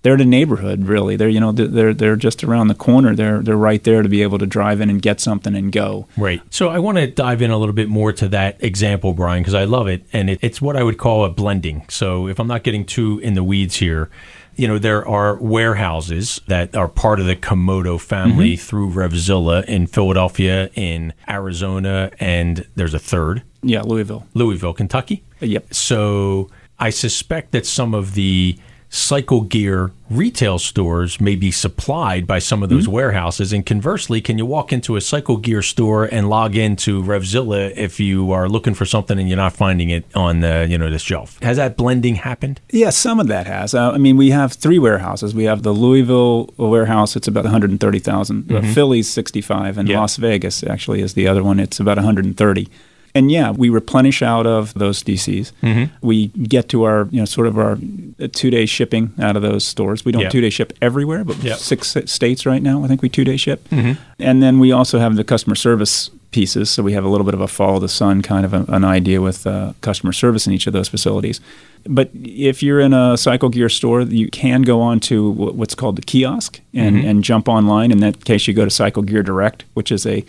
they're 0.03 0.17
the 0.17 0.25
neighborhood 0.25 0.87
really. 0.87 1.15
They're 1.15 1.29
you 1.29 1.39
know 1.39 1.53
they're- 1.53 1.69
they're 1.69 1.95
they're 1.95 2.17
just 2.17 2.43
around 2.43 2.67
the 2.67 2.75
corner. 2.75 3.15
They're 3.15 3.39
they're 3.41 3.57
right 3.57 3.81
there 3.85 4.03
to 4.03 4.09
be 4.09 4.23
able 4.23 4.39
to 4.39 4.47
drive 4.47 4.81
in 4.81 4.91
and 4.91 5.01
get 5.01 5.21
something 5.21 5.55
and 5.55 5.71
go. 5.71 6.09
Right. 6.17 6.41
So 6.51 6.71
I 6.71 6.81
want 6.81 6.99
to 6.99 7.07
dive 7.07 7.41
in 7.41 7.53
a 7.53 7.57
little 7.57 7.73
bit 7.73 7.89
more 7.89 8.13
to 8.15 8.27
that 8.31 8.57
example, 8.65 9.13
Brian, 9.13 9.43
because 9.43 9.55
I 9.55 9.63
love 9.63 9.87
it. 9.87 10.05
And 10.13 10.29
it, 10.29 10.41
it's 10.43 10.61
what 10.61 10.77
I 10.77 10.83
would 10.83 10.99
call 10.99 11.25
a 11.25 11.29
blending. 11.31 11.85
So 11.89 12.27
if 12.27 12.41
I'm 12.41 12.49
not 12.49 12.65
getting 12.65 12.85
too 12.85 13.21
in 13.21 13.35
the 13.35 13.45
weeds 13.45 13.77
here, 13.77 14.11
you 14.57 14.69
know, 14.69 14.79
there 14.79 15.07
are 15.07 15.37
warehouses 15.37 16.41
that 16.47 16.77
are 16.77 16.89
part 16.89 17.21
of 17.21 17.27
the 17.27 17.37
Comoto 17.37 18.01
family 18.01 18.55
mm-hmm. 18.55 18.63
through 18.63 18.91
Revzilla 18.91 19.65
in 19.65 19.87
Philadelphia, 19.87 20.71
in 20.75 21.13
Arizona, 21.29 22.11
and 22.21 22.67
there's 22.75 22.95
a 22.95 22.99
third, 22.99 23.43
Yeah, 23.63 23.83
Louisville. 23.83 24.27
Louisville, 24.35 24.75
Kentucky. 24.75 25.23
Yep. 25.41 25.73
So 25.75 26.51
I 26.79 26.91
suspect 26.91 27.53
that 27.53 27.67
some 27.67 27.95
of 27.95 28.15
the 28.15 28.59
cycle 28.95 29.41
gear 29.41 29.91
retail 30.11 30.59
stores 30.59 31.19
may 31.19 31.35
be 31.35 31.51
supplied 31.51 32.27
by 32.27 32.39
some 32.39 32.63
of 32.63 32.69
those 32.69 32.87
warehouses. 32.87 33.51
And 33.51 33.65
conversely, 33.65 34.21
can 34.21 34.37
you 34.37 34.45
walk 34.45 34.71
into 34.71 34.97
a 34.97 35.01
cycle 35.01 35.39
gear 35.39 35.63
store 35.63 36.05
and 36.05 36.29
log 36.29 36.55
into 36.55 37.03
Revzilla 37.03 37.73
if 37.75 37.99
you 37.99 38.31
are 38.33 38.51
looking 38.51 38.75
for 38.75 38.85
something 38.85 39.19
and 39.19 39.27
you're 39.31 39.39
not 39.39 39.55
finding 39.55 39.89
it 39.89 40.05
on 40.15 40.41
the 40.41 40.67
you 40.69 40.77
know 40.77 40.91
the 40.91 40.99
shelf? 40.99 41.39
Has 41.43 41.57
that 41.57 41.79
blending 41.79 42.17
happened? 42.17 42.61
Yeah, 42.71 42.91
some 42.91 43.19
of 43.19 43.29
that 43.29 43.47
has. 43.47 43.75
Uh, 43.75 43.93
I 43.93 43.99
mean, 43.99 44.19
we 44.19 44.29
have 44.29 44.53
three 44.53 44.79
warehouses. 44.79 45.35
We 45.35 45.45
have 45.45 45.63
the 45.63 45.73
Louisville 45.73 46.53
warehouse; 46.59 47.17
it's 47.17 47.27
about 47.27 47.45
130,000. 47.45 48.53
Uh, 48.53 48.61
Philly's 48.75 49.09
65, 49.11 49.79
and 49.79 49.89
Yeah. 49.89 50.01
Las 50.01 50.17
Vegas 50.17 50.63
actually 50.63 51.01
is 51.01 51.15
the 51.15 51.27
other 51.27 51.43
one. 51.43 51.59
It's 51.59 51.81
about 51.81 51.97
130. 51.97 52.69
And 53.15 53.31
yeah, 53.31 53.51
we 53.51 53.69
replenish 53.69 54.23
out 54.23 54.47
of 54.47 54.73
those 54.75 55.03
DCs. 55.03 55.53
We 56.01 56.29
get 56.29 56.69
to 56.71 56.85
our, 56.85 57.09
you 57.11 57.19
know, 57.21 57.25
sort 57.27 57.47
of 57.47 57.59
our 57.59 57.73
uh, 58.19 58.29
two 58.33 58.51
day 58.51 58.65
shipping 58.67 59.13
out 59.21 59.37
of 59.37 59.43
those 59.43 59.65
stores. 59.67 60.05
We 60.05 60.13
don't 60.13 60.23
Yeah. 60.23 60.29
two 60.31 60.41
day 60.41 60.49
ship 60.51 60.73
everywhere, 60.81 61.23
but 61.25 61.37
Yeah. 61.43 61.57
six 61.57 61.95
states 62.07 62.47
right 62.47 62.63
now, 62.63 62.83
I 62.85 62.89
think 62.89 63.03
we 63.03 63.09
two 63.11 63.25
day 63.25 63.37
ship. 63.37 63.69
Mm-hmm. 63.71 64.01
And 64.19 64.43
then 64.43 64.59
we 64.61 64.73
also 64.73 64.99
have 64.99 65.17
the 65.17 65.25
customer 65.25 65.55
service 65.57 66.09
pieces. 66.31 66.71
So 66.71 66.83
we 66.83 66.95
have 66.95 67.05
a 67.05 67.09
little 67.09 67.27
bit 67.27 67.35
of 67.35 67.43
a 67.43 67.49
follow 67.49 67.79
the 67.79 67.89
sun 67.91 68.23
kind 68.23 68.47
of 68.47 68.55
a, 68.55 68.65
an 68.69 68.85
idea 68.85 69.21
with 69.21 69.47
uh, 69.47 69.75
customer 69.83 70.13
service 70.15 70.47
in 70.47 70.55
each 70.55 70.67
of 70.67 70.73
those 70.73 70.89
facilities. 70.89 71.39
But 71.87 72.09
if 72.15 72.63
you're 72.63 72.81
in 72.81 72.95
a 72.95 73.19
Cycle 73.19 73.51
Gear 73.51 73.69
store, 73.69 74.01
you 74.03 74.31
can 74.31 74.63
go 74.63 74.81
on 74.81 75.01
to 75.01 75.33
wh- 75.35 75.55
what's 75.55 75.75
called 75.75 75.97
the 75.97 76.03
kiosk 76.03 76.61
and, 76.73 76.97
Mm-hmm. 76.97 77.09
and 77.09 77.23
jump 77.25 77.49
online. 77.49 77.91
In 77.93 77.99
that 77.99 78.25
case, 78.25 78.49
you 78.49 78.55
go 78.55 78.65
to 78.65 78.71
Cycle 78.71 79.03
Gear 79.03 79.23
Direct, 79.23 79.65
which 79.75 79.93
is 79.93 80.07
a 80.07 80.25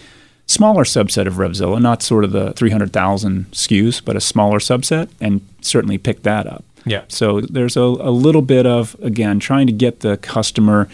smaller 0.53 0.83
subset 0.83 1.27
of 1.27 1.35
Revzilla, 1.35 1.81
not 1.81 2.01
sort 2.01 2.23
of 2.23 2.31
the 2.31 2.53
300,000 2.53 3.51
SKUs, 3.51 4.03
but 4.03 4.15
a 4.15 4.21
smaller 4.21 4.59
subset, 4.59 5.09
and 5.19 5.41
certainly 5.61 5.97
pick 5.97 6.23
that 6.23 6.47
up. 6.47 6.63
Yeah. 6.85 7.03
So 7.07 7.41
there's 7.41 7.77
a, 7.77 7.81
a 7.81 8.11
little 8.11 8.41
bit 8.41 8.65
of, 8.65 8.95
again, 9.01 9.39
trying 9.39 9.67
to 9.67 9.73
get 9.73 10.01
the 10.01 10.17
customer 10.17 10.87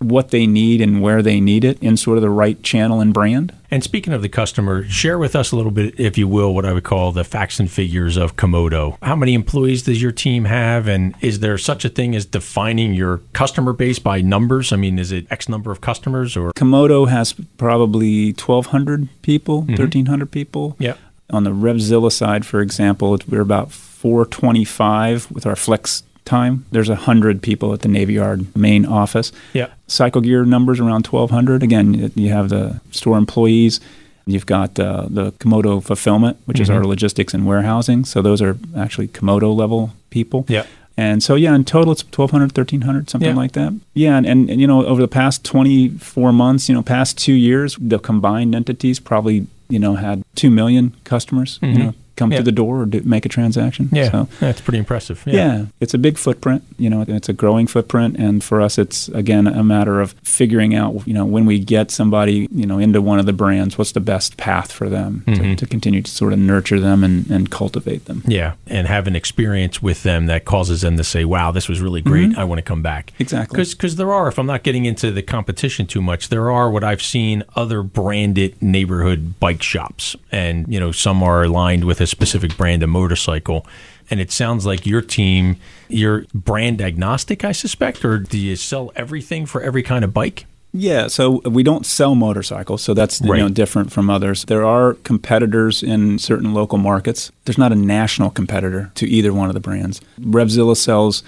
what 0.00 0.30
they 0.30 0.46
need 0.46 0.80
and 0.80 1.02
where 1.02 1.22
they 1.22 1.40
need 1.40 1.64
it 1.64 1.82
in 1.82 1.96
sort 1.96 2.18
of 2.18 2.22
the 2.22 2.30
right 2.30 2.62
channel 2.62 3.00
and 3.00 3.12
brand. 3.12 3.52
And 3.70 3.82
speaking 3.82 4.12
of 4.12 4.22
the 4.22 4.28
customer, 4.28 4.84
share 4.84 5.18
with 5.18 5.36
us 5.36 5.52
a 5.52 5.56
little 5.56 5.72
bit, 5.72 5.98
if 5.98 6.16
you 6.16 6.26
will, 6.28 6.54
what 6.54 6.64
I 6.64 6.72
would 6.72 6.84
call 6.84 7.12
the 7.12 7.24
facts 7.24 7.60
and 7.60 7.70
figures 7.70 8.16
of 8.16 8.36
Comoto. 8.36 8.96
How 9.02 9.16
many 9.16 9.34
employees 9.34 9.82
does 9.82 10.00
your 10.00 10.12
team 10.12 10.44
have? 10.44 10.88
And 10.88 11.14
is 11.20 11.40
there 11.40 11.58
such 11.58 11.84
a 11.84 11.88
thing 11.88 12.14
as 12.14 12.24
defining 12.24 12.94
your 12.94 13.18
customer 13.32 13.72
base 13.72 13.98
by 13.98 14.20
numbers? 14.20 14.72
I 14.72 14.76
mean, 14.76 14.98
is 14.98 15.12
it 15.12 15.26
X 15.30 15.48
number 15.48 15.70
of 15.70 15.80
customers 15.80 16.36
or? 16.36 16.52
Comoto 16.52 17.08
has 17.08 17.34
probably 17.56 18.32
1,200 18.32 19.08
people, 19.22 19.62
mm-hmm. 19.62 19.72
1,300 19.72 20.30
people. 20.30 20.76
Yeah. 20.78 20.94
On 21.30 21.44
the 21.44 21.50
Revzilla 21.50 22.10
side, 22.10 22.46
for 22.46 22.62
example, 22.62 23.18
we're 23.28 23.42
about 23.42 23.70
425 23.70 25.30
with 25.30 25.44
our 25.44 25.56
flex 25.56 26.04
time. 26.28 26.64
There's 26.70 26.88
100 26.88 27.42
people 27.42 27.72
at 27.72 27.80
the 27.80 27.88
Navy 27.88 28.14
Yard 28.14 28.46
main 28.56 28.86
office. 28.86 29.32
Yeah. 29.54 29.68
Cycle 29.86 30.20
Gear 30.20 30.44
numbers 30.44 30.78
around 30.80 31.06
1,200. 31.06 31.62
Again, 31.62 32.12
you 32.14 32.30
have 32.32 32.48
the 32.50 32.80
store 32.90 33.18
employees. 33.18 33.80
You've 34.26 34.46
got 34.46 34.78
uh, 34.78 35.06
the 35.08 35.32
Comoto 35.32 35.82
fulfillment, 35.82 36.36
which 36.44 36.60
is 36.60 36.68
our 36.70 36.84
logistics 36.84 37.32
and 37.34 37.46
warehousing. 37.46 38.04
So 38.04 38.20
those 38.22 38.42
are 38.42 38.58
actually 38.76 39.08
Comoto 39.08 39.54
level 39.56 39.92
people. 40.10 40.44
Yeah. 40.48 40.64
And 40.98 41.22
so, 41.22 41.36
yeah, 41.36 41.54
in 41.54 41.64
total, 41.64 41.92
it's 41.92 42.02
1,200, 42.04 42.50
1,300, 42.56 43.08
something 43.08 43.30
Yeah. 43.30 43.34
like 43.36 43.52
that. 43.52 43.72
Yeah, 43.94 44.16
and, 44.18 44.26
and, 44.26 44.50
and, 44.50 44.60
you 44.60 44.66
know, 44.66 44.84
over 44.84 45.00
the 45.00 45.06
past 45.08 45.44
24 45.44 46.32
months, 46.32 46.68
you 46.68 46.74
know, 46.74 46.82
past 46.82 47.16
two 47.16 47.34
years, 47.34 47.76
the 47.80 47.98
combined 48.00 48.54
entities 48.54 48.98
probably, 49.00 49.46
you 49.68 49.78
know, 49.78 49.94
had 49.94 50.24
2 50.34 50.50
million 50.50 50.92
customers, 51.04 51.58
you 51.62 51.78
know, 51.78 51.94
come 52.18 52.28
Mm-hmm. 52.28 52.32
Yeah. 52.34 52.38
to 52.40 52.44
the 52.44 52.52
door 52.52 52.82
or 52.82 52.86
do, 52.86 53.00
make 53.04 53.24
a 53.24 53.28
transaction. 53.30 53.88
Yeah. 53.90 54.10
So, 54.10 54.28
That's 54.40 54.60
pretty 54.60 54.78
impressive. 54.78 55.22
yeah. 55.26 55.66
it's 55.80 55.94
a 55.94 55.98
big 55.98 56.18
footprint. 56.18 56.62
You 56.76 56.90
know, 56.90 57.04
it's 57.08 57.28
a 57.30 57.32
growing 57.32 57.66
footprint, 57.66 58.16
and 58.18 58.44
for 58.44 58.60
us, 58.60 58.76
it's 58.76 59.08
again 59.08 59.46
a 59.46 59.64
matter 59.64 60.00
of 60.02 60.12
figuring 60.22 60.74
out. 60.74 61.06
You 61.08 61.14
know, 61.14 61.24
when 61.24 61.46
we 61.46 61.58
get 61.58 61.90
somebody, 61.90 62.46
you 62.52 62.66
know, 62.66 62.78
into 62.78 63.00
one 63.00 63.18
of 63.18 63.24
the 63.26 63.32
brands, 63.32 63.78
what's 63.78 63.92
the 63.92 64.00
best 64.00 64.36
path 64.36 64.70
for 64.72 64.88
them 64.90 65.22
to, 65.26 65.56
to 65.56 65.66
continue 65.66 66.02
to 66.02 66.10
sort 66.10 66.32
of 66.34 66.38
nurture 66.38 66.78
them 66.80 67.02
and, 67.02 67.30
and 67.30 67.50
cultivate 67.50 68.04
them. 68.04 68.22
Yeah, 68.26 68.54
and 68.66 68.86
have 68.86 69.06
an 69.06 69.16
experience 69.16 69.80
with 69.82 70.02
them 70.02 70.26
that 70.26 70.44
causes 70.44 70.82
them 70.82 70.96
to 70.98 71.04
say, 71.04 71.24
"Wow, 71.24 71.50
this 71.52 71.68
was 71.68 71.80
really 71.80 72.02
great. 72.02 72.36
I 72.36 72.44
want 72.44 72.58
to 72.58 72.62
come 72.62 72.82
back." 72.82 73.12
Exactly. 73.18 73.64
Because 73.64 73.96
there 73.96 74.12
are, 74.12 74.28
if 74.28 74.38
I'm 74.38 74.46
not 74.46 74.62
getting 74.64 74.84
into 74.84 75.10
the 75.10 75.22
competition 75.22 75.86
too 75.86 76.02
much, 76.02 76.28
there 76.28 76.50
are 76.50 76.70
what 76.70 76.84
I've 76.84 77.02
seen 77.02 77.42
other 77.56 77.82
branded 77.82 78.60
neighborhood 78.60 79.38
bike 79.40 79.62
shops, 79.62 80.14
and 80.32 80.66
you 80.68 80.78
know 80.80 80.92
some 80.92 81.22
are 81.22 81.44
aligned 81.44 81.84
with 81.84 82.00
a 82.00 82.06
specific 82.08 82.56
brand 82.56 82.82
of 82.82 82.88
motorcycle. 82.88 83.66
And 84.10 84.20
it 84.20 84.32
sounds 84.32 84.64
like 84.66 84.86
your 84.86 85.02
team, 85.02 85.56
you're 85.88 86.24
brand 86.34 86.80
agnostic, 86.80 87.44
I 87.44 87.52
suspect, 87.52 88.04
or 88.04 88.18
do 88.18 88.38
you 88.38 88.56
sell 88.56 88.90
everything 88.96 89.46
for 89.46 89.60
every 89.62 89.82
kind 89.82 90.02
of 90.04 90.12
bike? 90.14 90.46
Yeah, 90.72 91.06
so 91.08 91.40
we 91.46 91.62
don't 91.62 91.86
sell 91.86 92.14
motorcycles, 92.14 92.82
so 92.82 92.92
that's 92.94 93.20
you 93.22 93.30
Right. 93.32 93.38
know 93.40 93.48
different 93.48 93.90
from 93.90 94.10
others. 94.10 94.44
There 94.44 94.64
are 94.66 94.94
competitors 95.04 95.82
in 95.82 96.18
certain 96.18 96.52
local 96.52 96.76
markets. 96.78 97.32
There's 97.46 97.56
not 97.58 97.72
a 97.72 97.74
national 97.74 98.30
competitor 98.30 98.90
to 98.96 99.06
either 99.08 99.32
one 99.32 99.48
of 99.48 99.54
the 99.54 99.60
brands. 99.60 100.00
Revzilla 100.20 100.76
sells 100.76 101.22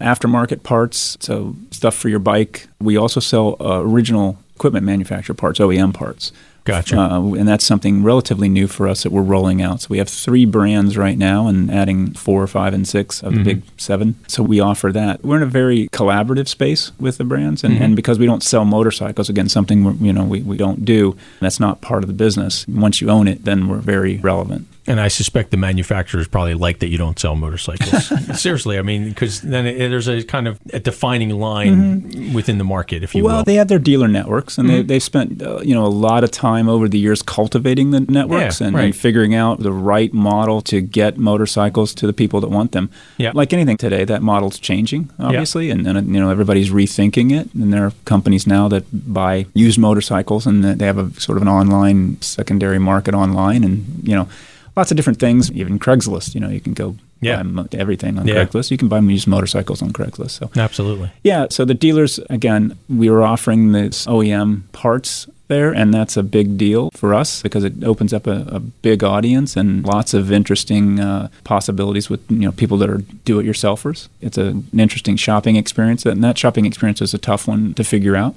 aftermarket 0.00 0.62
parts, 0.62 1.16
so 1.20 1.54
stuff 1.70 1.94
for 1.94 2.08
your 2.08 2.18
bike. 2.18 2.66
We 2.80 2.96
also 2.96 3.20
sell 3.20 3.56
uh, 3.60 3.80
original 3.82 4.38
equipment 4.56 4.84
manufacturer 4.86 5.34
parts, 5.34 5.58
OEM 5.60 5.92
parts. 5.94 6.32
Gotcha. 6.64 6.98
Uh, 6.98 7.32
and 7.34 7.48
that's 7.48 7.64
something 7.64 8.02
relatively 8.02 8.48
new 8.48 8.66
for 8.66 8.86
us 8.86 9.02
that 9.02 9.12
we're 9.12 9.22
rolling 9.22 9.62
out. 9.62 9.82
So 9.82 9.88
we 9.90 9.98
have 9.98 10.08
three 10.08 10.44
brands 10.44 10.96
right 10.96 11.16
now 11.18 11.46
and 11.46 11.70
adding 11.70 12.12
four, 12.12 12.46
five, 12.46 12.74
and 12.74 12.86
six 12.86 13.22
of 13.22 13.34
the 13.34 13.42
big 13.42 13.62
seven. 13.76 14.16
So 14.28 14.42
we 14.42 14.60
offer 14.60 14.92
that. 14.92 15.24
We're 15.24 15.36
in 15.36 15.42
a 15.42 15.46
very 15.46 15.88
collaborative 15.88 16.48
space 16.48 16.92
with 16.98 17.18
the 17.18 17.24
brands. 17.24 17.64
And, 17.64 17.76
and 17.78 17.96
because 17.96 18.18
we 18.18 18.26
don't 18.26 18.42
sell 18.42 18.64
motorcycles, 18.64 19.28
again, 19.28 19.48
something 19.48 19.84
we're, 19.84 19.92
you 19.94 20.12
know 20.12 20.24
we, 20.24 20.42
we 20.42 20.56
don't 20.56 20.84
do, 20.84 21.16
that's 21.40 21.60
not 21.60 21.80
part 21.80 22.02
of 22.04 22.08
the 22.08 22.14
business. 22.14 22.66
Once 22.68 23.00
you 23.00 23.10
own 23.10 23.28
it, 23.28 23.44
then 23.44 23.68
we're 23.68 23.78
very 23.78 24.18
relevant. 24.18 24.66
And 24.90 25.00
I 25.00 25.06
suspect 25.06 25.52
the 25.52 25.56
manufacturers 25.56 26.26
probably 26.26 26.54
like 26.54 26.80
that 26.80 26.88
you 26.88 26.98
don't 26.98 27.16
sell 27.16 27.36
motorcycles. 27.36 28.40
Seriously, 28.40 28.76
I 28.76 28.82
mean, 28.82 29.08
because 29.08 29.40
then 29.40 29.64
it, 29.64 29.88
there's 29.88 30.08
a 30.08 30.24
kind 30.24 30.48
of 30.48 30.58
a 30.72 30.80
defining 30.80 31.30
line 31.30 32.32
within 32.34 32.58
the 32.58 32.64
market, 32.64 33.04
if 33.04 33.14
you 33.14 33.22
well, 33.22 33.36
will. 33.36 33.44
they 33.44 33.54
have 33.54 33.68
their 33.68 33.78
dealer 33.78 34.08
networks, 34.08 34.58
and 34.58 34.68
they 34.68 34.82
they've 34.82 35.02
spent 35.02 35.42
uh, 35.42 35.60
you 35.60 35.74
know 35.74 35.86
a 35.86 35.94
lot 36.08 36.24
of 36.24 36.32
time 36.32 36.68
over 36.68 36.88
the 36.88 36.98
years 36.98 37.22
cultivating 37.22 37.92
the 37.92 38.00
networks 38.00 38.60
Yeah, 38.60 38.66
and, 38.66 38.76
right. 38.76 38.86
and 38.86 38.96
figuring 38.96 39.32
out 39.32 39.60
the 39.60 39.72
right 39.72 40.12
model 40.12 40.60
to 40.62 40.80
get 40.80 41.16
motorcycles 41.18 41.94
to 41.94 42.06
the 42.08 42.12
people 42.12 42.40
that 42.40 42.48
want 42.48 42.72
them. 42.72 42.90
Yeah. 43.16 43.30
Like 43.32 43.52
anything 43.52 43.76
today, 43.76 44.04
that 44.06 44.22
model's 44.22 44.58
changing, 44.58 45.10
obviously, 45.20 45.70
and, 45.70 45.86
and 45.86 46.12
you 46.12 46.20
know 46.20 46.30
everybody's 46.30 46.70
rethinking 46.70 47.30
it. 47.30 47.54
And 47.54 47.72
there 47.72 47.86
are 47.86 47.92
companies 48.06 48.44
now 48.44 48.66
that 48.68 48.84
buy 48.90 49.46
used 49.54 49.78
motorcycles, 49.78 50.46
and 50.46 50.64
they 50.64 50.86
have 50.86 50.98
a 50.98 51.20
sort 51.20 51.38
of 51.38 51.42
an 51.42 51.48
online 51.48 52.20
secondary 52.22 52.80
market 52.80 53.14
online, 53.14 53.62
and 53.62 53.86
you 54.02 54.16
know. 54.16 54.28
Lots 54.76 54.90
of 54.90 54.96
different 54.96 55.18
things, 55.18 55.50
even 55.52 55.78
Craigslist. 55.78 56.34
You 56.34 56.40
know, 56.40 56.48
you 56.48 56.60
can 56.60 56.72
go 56.74 56.96
Yeah. 57.20 57.42
buy 57.42 57.66
everything 57.72 58.18
on 58.18 58.26
Yeah. 58.26 58.44
Craigslist. 58.44 58.70
You 58.70 58.78
can 58.78 58.88
buy 58.88 59.00
used 59.00 59.26
motorcycles 59.26 59.82
on 59.82 59.92
Craigslist. 59.92 60.30
So 60.38 60.50
Absolutely. 60.56 61.10
yeah, 61.22 61.46
so 61.50 61.64
the 61.64 61.74
dealers, 61.74 62.18
again, 62.30 62.76
we 62.88 63.10
were 63.10 63.22
offering 63.22 63.72
this 63.72 64.06
OEM 64.06 64.62
parts 64.72 65.26
there, 65.48 65.72
and 65.72 65.92
that's 65.92 66.16
a 66.16 66.22
big 66.22 66.56
deal 66.56 66.90
for 66.94 67.12
us 67.12 67.42
because 67.42 67.64
it 67.64 67.72
opens 67.82 68.12
up 68.14 68.28
a, 68.28 68.46
a 68.52 68.60
big 68.60 69.02
audience 69.02 69.56
and 69.56 69.84
lots 69.84 70.14
of 70.14 70.30
interesting 70.30 71.00
uh, 71.00 71.26
possibilities 71.42 72.08
with 72.08 72.20
you 72.30 72.38
know 72.46 72.52
people 72.52 72.76
that 72.78 72.88
are 72.88 73.02
do-it-yourselfers. 73.24 74.06
It's 74.20 74.38
a, 74.38 74.42
an 74.44 74.68
interesting 74.78 75.16
shopping 75.16 75.56
experience, 75.56 76.06
and 76.06 76.22
that 76.22 76.38
shopping 76.38 76.66
experience 76.66 77.02
is 77.02 77.14
a 77.14 77.18
tough 77.18 77.48
one 77.48 77.74
to 77.74 77.82
figure 77.84 78.14
out 78.14 78.34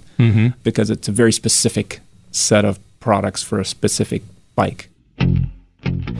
because 0.64 0.90
it's 0.90 1.08
a 1.08 1.12
very 1.12 1.32
specific 1.32 2.00
set 2.32 2.66
of 2.66 2.80
products 3.00 3.44
for 3.44 3.60
a 3.60 3.66
specific 3.66 4.24
bike. 4.56 4.90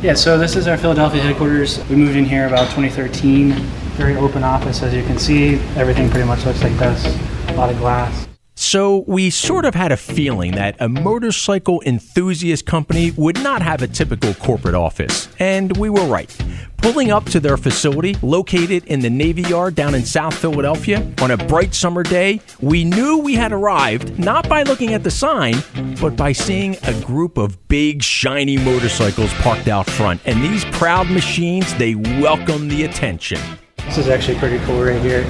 Yeah, 0.02 0.14
so 0.16 0.38
this 0.38 0.56
is 0.56 0.68
our 0.68 0.78
Philadelphia 0.78 1.22
headquarters. 1.22 1.80
We 1.90 1.96
moved 1.96 2.16
in 2.16 2.26
here 2.26 2.48
about 2.48 2.66
2013. 2.72 3.52
Very 3.94 4.16
open 4.16 4.44
office, 4.44 4.84
as 4.84 4.94
you 4.94 5.04
can 5.04 5.18
see. 5.18 5.56
Everything 5.76 6.10
pretty 6.10 6.28
much 6.28 6.46
looks 6.46 6.62
like 6.62 6.78
this. 6.78 7.06
A 7.50 7.54
lot 7.54 7.70
of 7.70 7.78
glass. 7.78 8.28
So 8.56 9.04
we 9.08 9.30
sort 9.30 9.66
of 9.66 9.76
had 9.76 9.92
a 9.92 9.98
feeling 9.98 10.52
that 10.54 10.76
a 10.80 10.88
motorcycle 10.88 11.82
enthusiast 11.86 12.66
company 12.66 13.12
would 13.12 13.42
not 13.42 13.62
have 13.62 13.82
a 13.82 13.88
typical 13.88 14.34
corporate 14.36 14.76
office. 14.76 15.28
And 15.40 15.76
we 15.78 15.90
were 15.90 16.06
right. 16.06 16.36
Pulling 16.84 17.12
up 17.12 17.24
to 17.28 17.40
their 17.40 17.56
facility, 17.56 18.18
located 18.22 18.84
in 18.88 19.00
the 19.00 19.10
Navy 19.10 19.44
Yard 19.44 19.74
down 19.74 19.96
in 19.96 20.04
South 20.04 20.34
Philadelphia, 20.38 21.10
on 21.22 21.32
a 21.32 21.38
bright 21.38 21.74
summer 21.74 22.04
day, 22.04 22.42
we 22.60 22.84
knew 22.84 23.20
we 23.20 23.36
had 23.36 23.54
arrived 23.54 24.20
not 24.20 24.50
by 24.50 24.64
looking 24.64 24.94
at 24.94 25.02
the 25.02 25.10
sign, 25.10 25.56
but 26.02 26.18
by 26.18 26.34
seeing 26.34 26.76
a 26.84 26.94
group 27.06 27.38
of 27.38 27.70
big, 27.70 28.04
shiny 28.04 28.58
motorcycles 28.58 29.34
parked 29.36 29.70
out 29.70 29.90
front. 29.90 30.20
And 30.26 30.44
these 30.44 30.66
proud 30.66 31.10
machines, 31.10 31.74
they 31.76 31.96
welcome 31.96 32.68
the 32.68 32.84
attention. 32.84 33.40
This 33.86 34.00
is 34.00 34.10
actually 34.10 34.38
pretty 34.40 34.60
cool 34.66 34.84
right 34.84 35.02
here. 35.02 35.24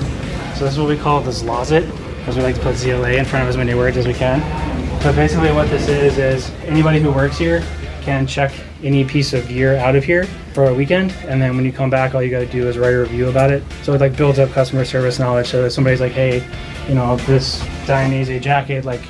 So 0.55 0.65
this 0.65 0.73
is 0.73 0.79
what 0.79 0.89
we 0.89 0.97
call 0.97 1.21
the 1.21 1.29
Zlozit, 1.29 1.87
because 2.17 2.35
we 2.35 2.41
like 2.41 2.55
to 2.55 2.61
put 2.61 2.77
ZLA 2.77 3.19
in 3.19 3.25
front 3.25 3.43
of 3.43 3.49
as 3.49 3.57
many 3.57 3.75
words 3.75 3.95
as 3.95 4.07
we 4.07 4.15
can. 4.15 4.41
So 5.03 5.13
basically 5.13 5.51
what 5.51 5.69
this 5.69 5.87
is, 5.87 6.17
is 6.17 6.49
anybody 6.63 6.99
who 6.99 7.11
works 7.11 7.37
here 7.37 7.63
can 8.03 8.27
check 8.27 8.51
any 8.83 9.03
piece 9.03 9.33
of 9.33 9.47
gear 9.47 9.77
out 9.77 9.95
of 9.95 10.03
here 10.03 10.25
for 10.53 10.65
a 10.65 10.73
weekend, 10.73 11.11
and 11.27 11.41
then 11.41 11.55
when 11.55 11.65
you 11.65 11.71
come 11.71 11.89
back, 11.89 12.13
all 12.13 12.21
you 12.21 12.29
gotta 12.29 12.45
do 12.45 12.67
is 12.67 12.77
write 12.77 12.93
a 12.93 12.99
review 12.99 13.29
about 13.29 13.51
it. 13.51 13.63
So 13.81 13.93
it 13.93 14.01
like 14.01 14.15
builds 14.15 14.39
up 14.39 14.51
customer 14.51 14.85
service 14.85 15.19
knowledge, 15.19 15.47
so 15.47 15.63
that 15.63 15.71
somebody's 15.71 16.01
like, 16.01 16.11
hey, 16.11 16.45
you 16.87 16.95
know, 16.95 17.15
this 17.17 17.61
Dainese 17.85 18.41
jacket, 18.41 18.85
like, 18.85 19.01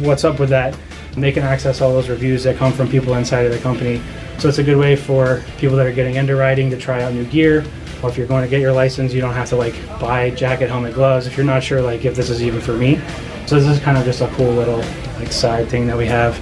what's 0.00 0.24
up 0.24 0.38
with 0.38 0.50
that? 0.50 0.78
And 1.14 1.22
they 1.22 1.32
can 1.32 1.42
access 1.42 1.80
all 1.80 1.92
those 1.92 2.08
reviews 2.08 2.44
that 2.44 2.56
come 2.56 2.72
from 2.72 2.88
people 2.88 3.14
inside 3.14 3.46
of 3.46 3.52
the 3.52 3.58
company. 3.58 4.00
So 4.38 4.48
it's 4.48 4.58
a 4.58 4.62
good 4.62 4.76
way 4.76 4.94
for 4.94 5.42
people 5.56 5.76
that 5.76 5.86
are 5.86 5.92
getting 5.92 6.14
into 6.14 6.36
riding 6.36 6.70
to 6.70 6.76
try 6.76 7.02
out 7.02 7.12
new 7.12 7.24
gear. 7.24 7.64
Or 8.02 8.08
if 8.08 8.16
you're 8.16 8.28
going 8.28 8.44
to 8.44 8.48
get 8.48 8.60
your 8.60 8.70
license, 8.70 9.12
you 9.12 9.20
don't 9.20 9.34
have 9.34 9.48
to 9.48 9.56
like 9.56 9.74
buy 9.98 10.30
jacket, 10.30 10.68
helmet, 10.68 10.94
gloves 10.94 11.26
if 11.26 11.36
you're 11.36 11.44
not 11.44 11.64
sure 11.64 11.82
like 11.82 12.04
if 12.04 12.14
this 12.14 12.30
is 12.30 12.40
even 12.40 12.60
for 12.60 12.74
me. 12.74 13.00
So 13.46 13.58
this 13.58 13.66
is 13.66 13.80
kind 13.82 13.98
of 13.98 14.04
just 14.04 14.20
a 14.20 14.28
cool 14.34 14.52
little 14.52 14.78
like 15.18 15.32
side 15.32 15.68
thing 15.68 15.88
that 15.88 15.96
we 15.96 16.06
have. 16.06 16.40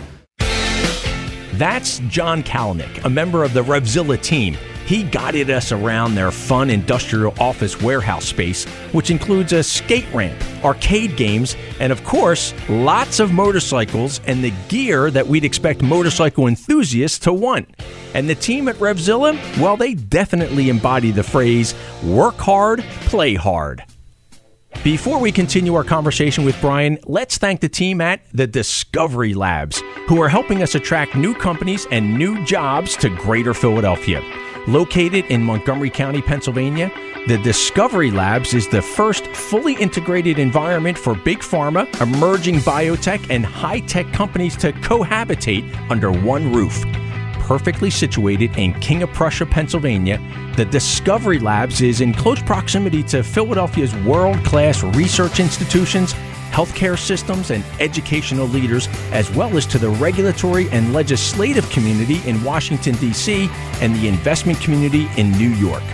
That's 1.56 2.00
John 2.00 2.42
Kalanick, 2.42 3.02
a 3.06 3.08
member 3.08 3.42
of 3.42 3.54
the 3.54 3.62
Revzilla 3.62 4.20
team. 4.22 4.58
He 4.84 5.04
guided 5.04 5.48
us 5.48 5.72
around 5.72 6.14
their 6.14 6.30
fun 6.30 6.68
industrial 6.68 7.32
office 7.40 7.80
warehouse 7.80 8.26
space, 8.26 8.66
which 8.92 9.10
includes 9.10 9.54
a 9.54 9.62
skate 9.62 10.06
ramp, 10.12 10.38
arcade 10.62 11.16
games, 11.16 11.56
and 11.80 11.92
of 11.92 12.04
course, 12.04 12.52
lots 12.68 13.20
of 13.20 13.32
motorcycles 13.32 14.20
and 14.26 14.44
the 14.44 14.52
gear 14.68 15.10
that 15.10 15.26
we'd 15.26 15.46
expect 15.46 15.82
motorcycle 15.82 16.46
enthusiasts 16.46 17.18
to 17.20 17.32
want. 17.32 17.70
And 18.12 18.28
the 18.28 18.34
team 18.34 18.68
at 18.68 18.76
Revzilla, 18.76 19.34
well, 19.58 19.78
they 19.78 19.94
definitely 19.94 20.68
embody 20.68 21.10
the 21.10 21.22
phrase 21.22 21.74
work 22.04 22.36
hard, 22.36 22.84
play 23.06 23.34
hard. 23.34 23.82
Before 24.84 25.18
we 25.18 25.32
continue 25.32 25.74
our 25.74 25.82
conversation 25.82 26.44
with 26.44 26.60
Brian, 26.60 26.98
let's 27.06 27.38
thank 27.38 27.60
the 27.60 27.68
team 27.68 28.00
at 28.00 28.20
the 28.32 28.46
Discovery 28.46 29.34
Labs, 29.34 29.82
who 30.06 30.22
are 30.22 30.28
helping 30.28 30.62
us 30.62 30.74
attract 30.76 31.16
new 31.16 31.34
companies 31.34 31.86
and 31.90 32.16
new 32.16 32.44
jobs 32.44 32.96
to 32.98 33.08
Greater 33.08 33.52
Philadelphia. 33.52 34.22
Located 34.68 35.24
in 35.26 35.42
Montgomery 35.42 35.90
County, 35.90 36.22
Pennsylvania, 36.22 36.92
the 37.26 37.38
Discovery 37.38 38.12
Labs 38.12 38.54
is 38.54 38.68
the 38.68 38.82
first 38.82 39.26
fully 39.28 39.74
integrated 39.74 40.38
environment 40.38 40.96
for 40.96 41.16
big 41.16 41.38
pharma, 41.38 41.88
emerging 42.00 42.56
biotech, 42.56 43.28
and 43.28 43.44
high 43.44 43.80
tech 43.80 44.12
companies 44.12 44.56
to 44.58 44.72
cohabitate 44.72 45.90
under 45.90 46.12
one 46.12 46.52
roof 46.52 46.84
perfectly 47.46 47.90
situated 47.90 48.58
in 48.58 48.74
King 48.80 49.04
of 49.04 49.12
Prussia, 49.12 49.46
Pennsylvania, 49.46 50.20
the 50.56 50.64
Discovery 50.64 51.38
Labs 51.38 51.80
is 51.80 52.00
in 52.00 52.12
close 52.12 52.42
proximity 52.42 53.04
to 53.04 53.22
Philadelphia's 53.22 53.94
world 53.98 54.36
class 54.44 54.82
research 54.82 55.38
institutions, 55.38 56.12
healthcare 56.50 56.98
systems, 56.98 57.52
and 57.52 57.64
educational 57.78 58.48
leaders, 58.48 58.88
as 59.12 59.30
well 59.30 59.56
as 59.56 59.64
to 59.66 59.78
the 59.78 59.88
regulatory 59.90 60.68
and 60.70 60.92
legislative 60.92 61.70
community 61.70 62.20
in 62.28 62.42
Washington, 62.42 62.96
D.C., 62.96 63.48
and 63.80 63.94
the 63.94 64.08
investment 64.08 64.60
community 64.60 65.08
in 65.16 65.30
New 65.32 65.50
York. 65.50 65.84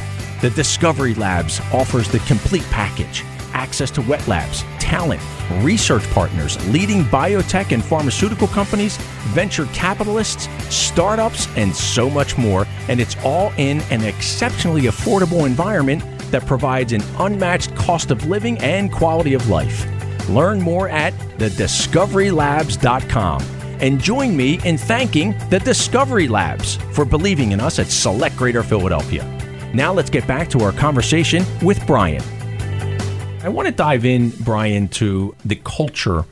The 0.41 0.51
Discovery 0.51 1.15
Labs 1.15 1.61
offers 1.71 2.09
the 2.09 2.21
complete 2.21 2.65
package 2.71 3.25
access 3.63 3.91
to 3.93 4.03
wet 4.03 4.27
labs, 4.27 4.65
talent, 4.81 5.23
research 5.61 6.03
partners, 6.11 6.59
leading 6.69 7.05
biotech 7.05 7.73
and 7.73 7.85
pharmaceutical 7.85 8.49
companies, 8.49 8.97
venture 9.35 9.67
capitalists, 9.67 10.49
startups, 10.69 11.47
and 11.57 11.73
so 11.75 12.11
much 12.11 12.37
more. 12.37 12.67
And 12.89 13.01
it's 13.01 13.17
all 13.25 13.53
in 13.59 13.81
an 13.83 14.03
exceptionally 14.03 14.83
affordable 14.83 15.47
environment 15.47 16.03
that 16.33 16.45
provides 16.47 16.93
an 16.93 17.03
unmatched 17.19 17.77
cost 17.77 18.11
of 18.11 18.27
living 18.27 18.59
and 18.59 18.93
quality 18.93 19.35
of 19.35 19.49
life. 19.49 19.87
Learn 20.29 20.61
more 20.61 20.89
at 20.89 21.13
thediscoverylabs.com 21.39 23.43
and 23.81 24.01
join 24.01 24.37
me 24.37 24.59
in 24.65 24.77
thanking 24.79 25.37
the 25.51 25.61
Discovery 25.61 26.27
Labs 26.29 26.77
for 26.93 27.05
believing 27.05 27.51
in 27.53 27.61
us 27.61 27.79
at 27.79 27.89
Select 27.89 28.37
Greater 28.37 28.63
Philadelphia. 28.63 29.25
Now 29.75 29.93
let's 29.93 30.09
get 30.11 30.27
back 30.27 30.49
to 30.51 30.61
our 30.61 30.73
conversation 30.73 31.45
with 31.63 31.85
Brian. 31.87 32.23
I 33.45 33.49
want 33.49 33.67
to 33.67 33.73
dive 33.73 34.05
in, 34.05 34.31
Brian, 34.31 34.87
to 34.89 35.35
the 35.45 35.57
culture 35.57 36.25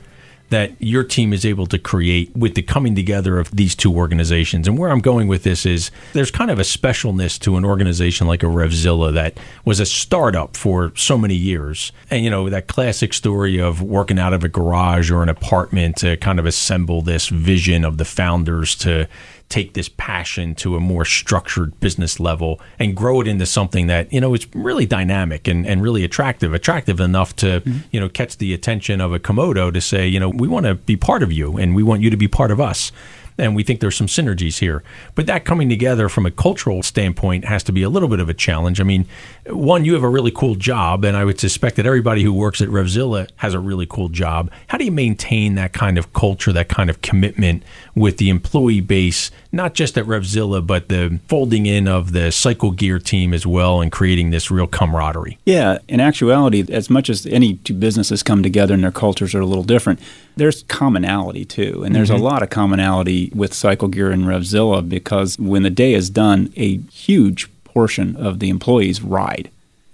that 0.51 0.71
your 0.79 1.03
team 1.03 1.31
is 1.31 1.45
able 1.45 1.65
to 1.65 1.79
create 1.79 2.35
with 2.35 2.55
the 2.55 2.61
coming 2.61 2.93
together 2.93 3.39
of 3.39 3.49
these 3.55 3.73
two 3.73 3.93
organizations. 3.93 4.67
And 4.67 4.77
where 4.77 4.89
I'm 4.89 4.99
going 4.99 5.27
with 5.27 5.43
this 5.43 5.65
is 5.65 5.91
there's 6.13 6.31
kind 6.31 6.51
of 6.51 6.59
a 6.59 6.63
specialness 6.63 7.39
to 7.39 7.55
an 7.55 7.63
organization 7.63 8.27
like 8.27 8.43
a 8.43 8.47
Revzilla 8.47 9.13
that 9.13 9.37
was 9.63 9.79
a 9.79 9.85
startup 9.85 10.57
for 10.57 10.91
so 10.95 11.17
many 11.17 11.35
years. 11.35 11.93
And, 12.09 12.23
you 12.23 12.29
know, 12.29 12.49
that 12.49 12.67
classic 12.67 13.13
story 13.13 13.59
of 13.59 13.81
working 13.81 14.19
out 14.19 14.33
of 14.33 14.43
a 14.43 14.49
garage 14.49 15.09
or 15.09 15.23
an 15.23 15.29
apartment 15.29 15.97
to 15.97 16.17
kind 16.17 16.37
of 16.37 16.45
assemble 16.45 17.01
this 17.01 17.29
vision 17.29 17.85
of 17.85 17.97
the 17.97 18.05
founders 18.05 18.75
to 18.75 19.07
take 19.51 19.73
this 19.73 19.89
passion 19.89 20.55
to 20.55 20.75
a 20.75 20.79
more 20.79 21.03
structured 21.03 21.77
business 21.79 22.19
level 22.19 22.59
and 22.79 22.95
grow 22.95 23.21
it 23.21 23.27
into 23.27 23.45
something 23.45 23.87
that 23.87 24.11
you 24.11 24.21
know 24.21 24.33
is 24.33 24.47
really 24.55 24.85
dynamic 24.85 25.47
and, 25.47 25.67
and 25.67 25.83
really 25.83 26.03
attractive 26.03 26.53
attractive 26.53 26.99
enough 26.99 27.35
to 27.35 27.61
mm-hmm. 27.61 27.79
you 27.91 27.99
know 27.99 28.09
catch 28.09 28.37
the 28.37 28.53
attention 28.53 29.01
of 29.01 29.13
a 29.13 29.19
Comoto 29.19 29.71
to 29.71 29.81
say 29.81 30.07
you 30.07 30.19
know 30.19 30.29
we 30.29 30.47
want 30.47 30.65
to 30.65 30.75
be 30.75 30.95
part 30.95 31.21
of 31.21 31.31
you 31.31 31.57
and 31.57 31.75
we 31.75 31.83
want 31.83 32.01
you 32.01 32.09
to 32.09 32.17
be 32.17 32.27
part 32.27 32.49
of 32.49 32.59
us 32.59 32.91
and 33.37 33.55
we 33.55 33.63
think 33.63 33.79
there's 33.79 33.95
some 33.95 34.07
synergies 34.07 34.59
here. 34.59 34.83
But 35.15 35.25
that 35.25 35.45
coming 35.45 35.69
together 35.69 36.09
from 36.09 36.25
a 36.25 36.31
cultural 36.31 36.83
standpoint 36.83 37.45
has 37.45 37.63
to 37.63 37.71
be 37.71 37.81
a 37.81 37.89
little 37.89 38.09
bit 38.09 38.19
of 38.19 38.29
a 38.29 38.33
challenge. 38.33 38.79
I 38.79 38.83
mean, 38.83 39.07
one, 39.47 39.85
you 39.85 39.93
have 39.93 40.03
a 40.03 40.09
really 40.09 40.31
cool 40.31 40.55
job, 40.55 41.03
and 41.03 41.17
I 41.17 41.25
would 41.25 41.39
suspect 41.39 41.75
that 41.77 41.85
everybody 41.85 42.21
who 42.21 42.31
works 42.31 42.61
at 42.61 42.69
Revzilla 42.69 43.27
has 43.37 43.53
a 43.53 43.59
really 43.59 43.87
cool 43.87 44.09
job. 44.09 44.51
How 44.67 44.77
do 44.77 44.85
you 44.85 44.91
maintain 44.91 45.55
that 45.55 45.73
kind 45.73 45.97
of 45.97 46.13
culture, 46.13 46.53
that 46.53 46.69
kind 46.69 46.89
of 46.89 47.01
commitment 47.01 47.63
with 47.95 48.17
the 48.17 48.29
employee 48.29 48.81
base, 48.81 49.31
not 49.51 49.73
just 49.73 49.97
at 49.97 50.05
Revzilla, 50.05 50.65
but 50.65 50.89
the 50.89 51.19
folding 51.27 51.65
in 51.65 51.87
of 51.87 52.11
the 52.11 52.31
Cycle 52.31 52.71
Gear 52.71 52.99
team 52.99 53.33
as 53.33 53.45
well 53.45 53.81
and 53.81 53.91
creating 53.91 54.29
this 54.29 54.51
real 54.51 54.67
camaraderie? 54.67 55.39
Yeah, 55.45 55.79
in 55.87 55.99
actuality, 55.99 56.63
as 56.69 56.89
much 56.89 57.09
as 57.09 57.25
any 57.25 57.55
two 57.55 57.73
businesses 57.73 58.21
come 58.21 58.43
together 58.43 58.75
and 58.75 58.83
their 58.83 58.91
cultures 58.91 59.33
are 59.33 59.41
a 59.41 59.45
little 59.45 59.63
different, 59.63 59.99
there's 60.35 60.63
commonality 60.63 61.45
too. 61.45 61.83
And 61.83 61.95
there's 61.95 62.11
mm-hmm. 62.11 62.21
a 62.21 62.23
lot 62.23 62.43
of 62.43 62.51
commonality 62.51 63.31
with 63.33 63.53
Cycle 63.53 63.87
Gear 63.87 64.11
and 64.11 64.25
Revzilla 64.25 64.87
because 64.87 65.39
when 65.39 65.63
the 65.63 65.69
day 65.71 65.93
is 65.93 66.09
done, 66.11 66.53
a 66.55 66.77
huge 66.91 67.49
portion 67.73 68.15
of 68.15 68.39
the 68.39 68.49
employees 68.49 69.01
ride. 69.01 69.49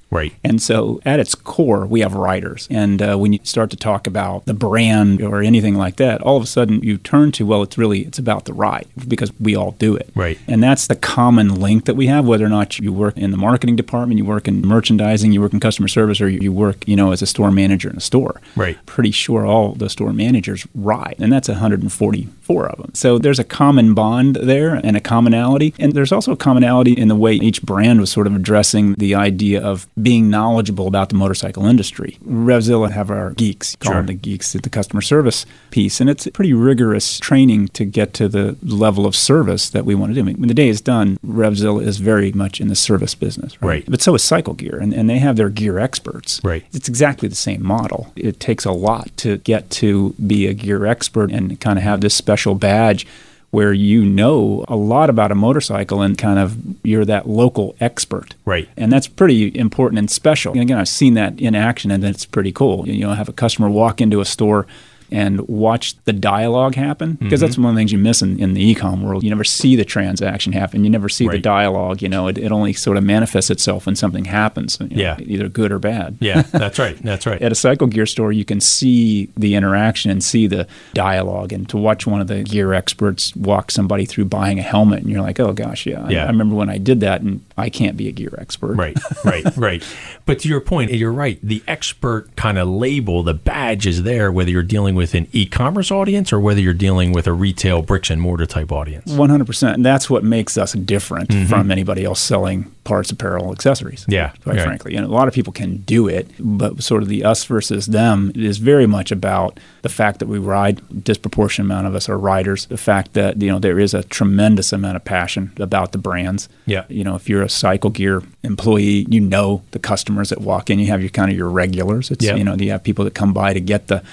Right. 0.09 0.33
And 0.43 0.61
so 0.61 1.01
at 1.05 1.19
its 1.19 1.35
core, 1.35 1.85
we 1.85 1.99
have 1.99 2.13
riders. 2.13 2.67
And 2.71 3.01
uh, 3.01 3.17
when 3.17 3.33
you 3.33 3.39
start 3.43 3.69
to 3.71 3.77
talk 3.77 4.07
about 4.07 4.45
the 4.45 4.53
brand 4.53 5.21
or 5.21 5.41
anything 5.41 5.75
like 5.75 5.97
that, 5.97 6.21
all 6.21 6.37
of 6.37 6.43
a 6.43 6.47
sudden 6.47 6.81
you 6.81 6.97
turn 6.97 7.31
to, 7.33 7.45
well, 7.45 7.61
it's 7.61 7.77
really, 7.77 8.01
it's 8.01 8.19
about 8.19 8.45
the 8.45 8.53
ride 8.53 8.87
because 9.07 9.31
we 9.39 9.55
all 9.55 9.71
do 9.71 9.95
it. 9.95 10.09
Right. 10.15 10.39
And 10.47 10.63
that's 10.63 10.87
the 10.87 10.95
common 10.95 11.55
link 11.55 11.85
that 11.85 11.95
we 11.95 12.07
have, 12.07 12.25
whether 12.25 12.45
or 12.45 12.49
not 12.49 12.79
you 12.79 12.93
work 12.93 13.17
in 13.17 13.31
the 13.31 13.37
marketing 13.37 13.75
department, 13.75 14.17
you 14.17 14.25
work 14.25 14.47
in 14.47 14.61
merchandising, 14.61 15.31
you 15.31 15.41
work 15.41 15.53
in 15.53 15.59
customer 15.59 15.87
service, 15.87 16.21
or 16.21 16.29
you 16.29 16.51
work, 16.51 16.87
you 16.87 16.95
know, 16.95 17.11
as 17.11 17.21
a 17.21 17.27
store 17.27 17.51
manager 17.51 17.89
in 17.89 17.97
a 17.97 18.01
store. 18.01 18.39
Right. 18.55 18.77
Pretty 18.85 19.11
sure 19.11 19.45
all 19.45 19.73
the 19.73 19.89
store 19.89 20.13
managers 20.13 20.65
ride. 20.73 21.15
And 21.19 21.31
that's 21.31 21.49
144 21.49 22.67
of 22.67 22.77
them. 22.77 22.91
So 22.93 23.17
there's 23.19 23.39
a 23.39 23.43
common 23.43 23.93
bond 23.93 24.37
there 24.37 24.75
and 24.75 24.95
a 24.95 25.01
commonality. 25.01 25.73
And 25.79 25.93
there's 25.93 26.11
also 26.11 26.31
a 26.31 26.37
commonality 26.37 26.93
in 26.93 27.07
the 27.07 27.15
way 27.15 27.33
each 27.33 27.61
brand 27.61 27.99
was 27.99 28.11
sort 28.11 28.27
of 28.27 28.35
addressing 28.35 28.93
the 28.93 29.15
idea 29.15 29.61
of 29.61 29.87
being 30.01 30.29
knowledgeable 30.29 30.87
about 30.87 31.09
the 31.09 31.15
motorcycle 31.15 31.65
industry. 31.65 32.17
Revzilla 32.25 32.91
have 32.91 33.09
our 33.09 33.31
geeks, 33.31 33.75
call 33.77 33.93
sure. 33.93 33.99
them 33.99 34.07
the 34.07 34.13
geeks 34.13 34.55
at 34.55 34.63
the 34.63 34.69
customer 34.69 35.01
service 35.01 35.45
piece, 35.71 35.99
and 35.99 36.09
it's 36.09 36.27
pretty 36.27 36.53
rigorous 36.53 37.19
training 37.19 37.69
to 37.69 37.85
get 37.85 38.13
to 38.13 38.27
the 38.27 38.57
level 38.61 39.05
of 39.05 39.15
service 39.15 39.69
that 39.69 39.85
we 39.85 39.95
want 39.95 40.11
to 40.11 40.13
do. 40.15 40.21
I 40.21 40.23
mean, 40.23 40.39
when 40.39 40.47
the 40.47 40.53
day 40.53 40.69
is 40.69 40.81
done, 40.81 41.17
Revzilla 41.25 41.83
is 41.83 41.97
very 41.97 42.31
much 42.31 42.61
in 42.61 42.67
the 42.67 42.75
service 42.75 43.15
business, 43.15 43.59
right? 43.61 43.67
right. 43.67 43.85
But 43.87 44.01
so 44.01 44.13
is 44.15 44.23
Cycle 44.23 44.53
Gear, 44.53 44.77
and, 44.79 44.93
and 44.93 45.09
they 45.09 45.19
have 45.19 45.35
their 45.35 45.49
gear 45.49 45.79
experts. 45.79 46.41
Right. 46.43 46.65
It's 46.73 46.87
exactly 46.87 47.27
the 47.27 47.35
same 47.35 47.65
model. 47.65 48.11
It 48.15 48.39
takes 48.39 48.65
a 48.65 48.71
lot 48.71 49.15
to 49.17 49.37
get 49.39 49.69
to 49.71 50.13
be 50.25 50.47
a 50.47 50.53
gear 50.53 50.85
expert 50.85 51.31
and 51.31 51.59
kind 51.59 51.79
of 51.79 51.83
have 51.83 52.01
this 52.01 52.13
special 52.13 52.55
badge 52.55 53.07
where 53.51 53.71
you 53.71 54.05
know 54.05 54.65
a 54.67 54.75
lot 54.75 55.09
about 55.09 55.31
a 55.31 55.35
motorcycle 55.35 56.01
and 56.01 56.17
kind 56.17 56.37
of 56.37 56.57
you're 56.83 57.05
that 57.05 57.27
local 57.27 57.75
expert. 57.79 58.35
Right. 58.45 58.67
And 58.75 58.91
that's 58.91 59.07
pretty 59.07 59.57
important 59.57 59.99
and 59.99 60.11
special. 60.11 60.53
And 60.53 60.61
again, 60.61 60.77
I've 60.77 60.89
seen 60.89 61.13
that 61.13 61.39
in 61.39 61.55
action 61.55 61.91
and 61.91 62.03
it's 62.03 62.25
pretty 62.25 62.51
cool. 62.51 62.87
You 62.87 63.07
know, 63.07 63.13
have 63.13 63.29
a 63.29 63.33
customer 63.33 63.69
walk 63.69 64.01
into 64.01 64.19
a 64.19 64.25
store 64.25 64.67
and 65.11 65.47
watch 65.47 65.95
the 66.03 66.13
dialogue 66.13 66.75
happen 66.75 67.13
because 67.13 67.39
mm-hmm. 67.39 67.45
that's 67.45 67.57
one 67.57 67.69
of 67.69 67.75
the 67.75 67.79
things 67.79 67.91
you 67.91 67.97
miss 67.97 68.21
in, 68.21 68.39
in 68.39 68.53
the 68.53 68.75
ecom 68.75 69.03
world. 69.03 69.23
You 69.23 69.29
never 69.29 69.43
see 69.43 69.75
the 69.75 69.85
transaction 69.85 70.53
happen. 70.53 70.83
You 70.83 70.89
never 70.89 71.09
see 71.09 71.27
right. 71.27 71.33
the 71.33 71.39
dialogue. 71.39 72.01
You 72.01 72.09
know, 72.09 72.27
it, 72.27 72.37
it, 72.37 72.51
only 72.51 72.73
sort 72.73 72.97
of 72.97 73.03
manifests 73.03 73.49
itself 73.49 73.85
when 73.85 73.95
something 73.95 74.25
happens. 74.25 74.77
You 74.81 74.87
know, 74.87 74.95
yeah, 74.95 75.17
either 75.19 75.47
good 75.47 75.71
or 75.71 75.79
bad. 75.79 76.17
Yeah, 76.19 76.41
that's 76.41 76.79
right. 76.79 76.97
That's 76.97 77.25
right. 77.25 77.41
At 77.47 77.51
a 77.51 77.55
cycle 77.55 77.87
gear 77.87 78.05
store, 78.05 78.31
you 78.31 78.45
can 78.45 78.59
see 78.59 79.29
the 79.37 79.55
interaction 79.55 80.11
and 80.11 80.23
see 80.23 80.47
the 80.47 80.67
dialogue. 80.93 81.53
And 81.53 81.67
to 81.69 81.77
watch 81.77 82.05
one 82.05 82.19
of 82.19 82.27
the 82.27 82.43
gear 82.43 82.73
experts 82.73 83.35
walk 83.35 83.71
somebody 83.71 84.05
through 84.05 84.25
buying 84.25 84.59
a 84.59 84.63
helmet, 84.63 84.99
and 84.99 85.09
you're 85.09 85.21
like, 85.21 85.39
oh 85.39 85.53
gosh, 85.53 85.85
yeah, 85.85 86.07
yeah. 86.09 86.23
I, 86.23 86.25
I 86.25 86.27
remember 86.27 86.55
when 86.55 86.69
I 86.69 86.77
did 86.77 86.99
that, 86.99 87.21
and 87.21 87.45
I 87.57 87.69
can't 87.69 87.95
be 87.95 88.09
a 88.09 88.11
gear 88.11 88.35
expert. 88.37 88.75
Right, 88.75 88.97
right, 89.23 89.45
right. 89.57 89.83
But 90.25 90.39
to 90.39 90.49
your 90.49 90.59
point, 90.59 90.91
you're 90.91 91.13
right. 91.13 91.39
The 91.41 91.63
expert 91.67 92.35
kind 92.35 92.57
of 92.57 92.67
label, 92.67 93.23
the 93.23 93.33
badge 93.33 93.87
is 93.87 94.03
there, 94.03 94.31
whether 94.31 94.51
you're 94.51 94.63
dealing 94.63 94.96
with 94.97 95.13
an 95.13 95.27
e-commerce 95.31 95.91
audience 95.91 96.33
or 96.33 96.39
whether 96.39 96.59
you're 96.59 96.73
dealing 96.73 97.13
with 97.13 97.27
a 97.27 97.33
retail 97.33 97.81
bricks 97.81 98.09
and 98.09 98.21
mortar 98.21 98.45
type 98.45 98.71
audience. 98.71 99.11
100%. 99.11 99.73
And 99.73 99.85
that's 99.85 100.09
what 100.09 100.23
makes 100.23 100.57
us 100.57 100.73
different 100.73 101.29
mm-hmm. 101.29 101.45
from 101.45 101.71
anybody 101.71 102.03
else 102.03 102.19
selling 102.19 102.71
parts, 102.83 103.11
apparel, 103.11 103.51
accessories. 103.51 104.05
Yeah. 104.07 104.31
Quite 104.43 104.57
right. 104.57 104.65
frankly. 104.65 104.95
And 104.95 105.05
a 105.05 105.09
lot 105.09 105.27
of 105.27 105.33
people 105.33 105.53
can 105.53 105.77
do 105.77 106.07
it, 106.07 106.29
but 106.39 106.81
sort 106.81 107.03
of 107.03 107.09
the 107.09 107.23
us 107.23 107.43
versus 107.45 107.87
them 107.87 108.31
is 108.33 108.57
very 108.57 108.87
much 108.87 109.11
about 109.11 109.59
the 109.81 109.89
fact 109.89 110.19
that 110.19 110.27
we 110.27 110.39
ride, 110.39 111.03
disproportionate 111.03 111.65
amount 111.65 111.87
of 111.87 111.95
us 111.95 112.09
are 112.09 112.17
riders, 112.17 112.65
the 112.67 112.77
fact 112.77 113.13
that, 113.13 113.41
you 113.41 113.51
know, 113.51 113.59
there 113.59 113.79
is 113.79 113.93
a 113.93 114.03
tremendous 114.03 114.73
amount 114.73 114.95
of 114.95 115.05
passion 115.05 115.51
about 115.57 115.91
the 115.91 115.97
brands. 115.97 116.49
Yeah. 116.65 116.85
You 116.89 117.03
know, 117.03 117.15
if 117.15 117.29
you're 117.29 117.43
a 117.43 117.49
cycle 117.49 117.89
gear 117.89 118.23
employee, 118.43 119.05
you 119.09 119.19
know 119.19 119.63
the 119.71 119.79
customers 119.79 120.29
that 120.29 120.41
walk 120.41 120.69
in, 120.69 120.79
you 120.79 120.87
have 120.87 121.01
your 121.01 121.09
kind 121.09 121.29
of 121.29 121.37
your 121.37 121.49
regulars. 121.49 122.09
It's, 122.09 122.25
you 122.25 122.43
know, 122.43 122.55
you 122.55 122.71
have 122.71 122.83
people 122.83 123.05
that 123.05 123.13
come 123.13 123.33
by 123.33 123.53
to 123.53 123.59
get 123.59 123.87
the 123.87 124.03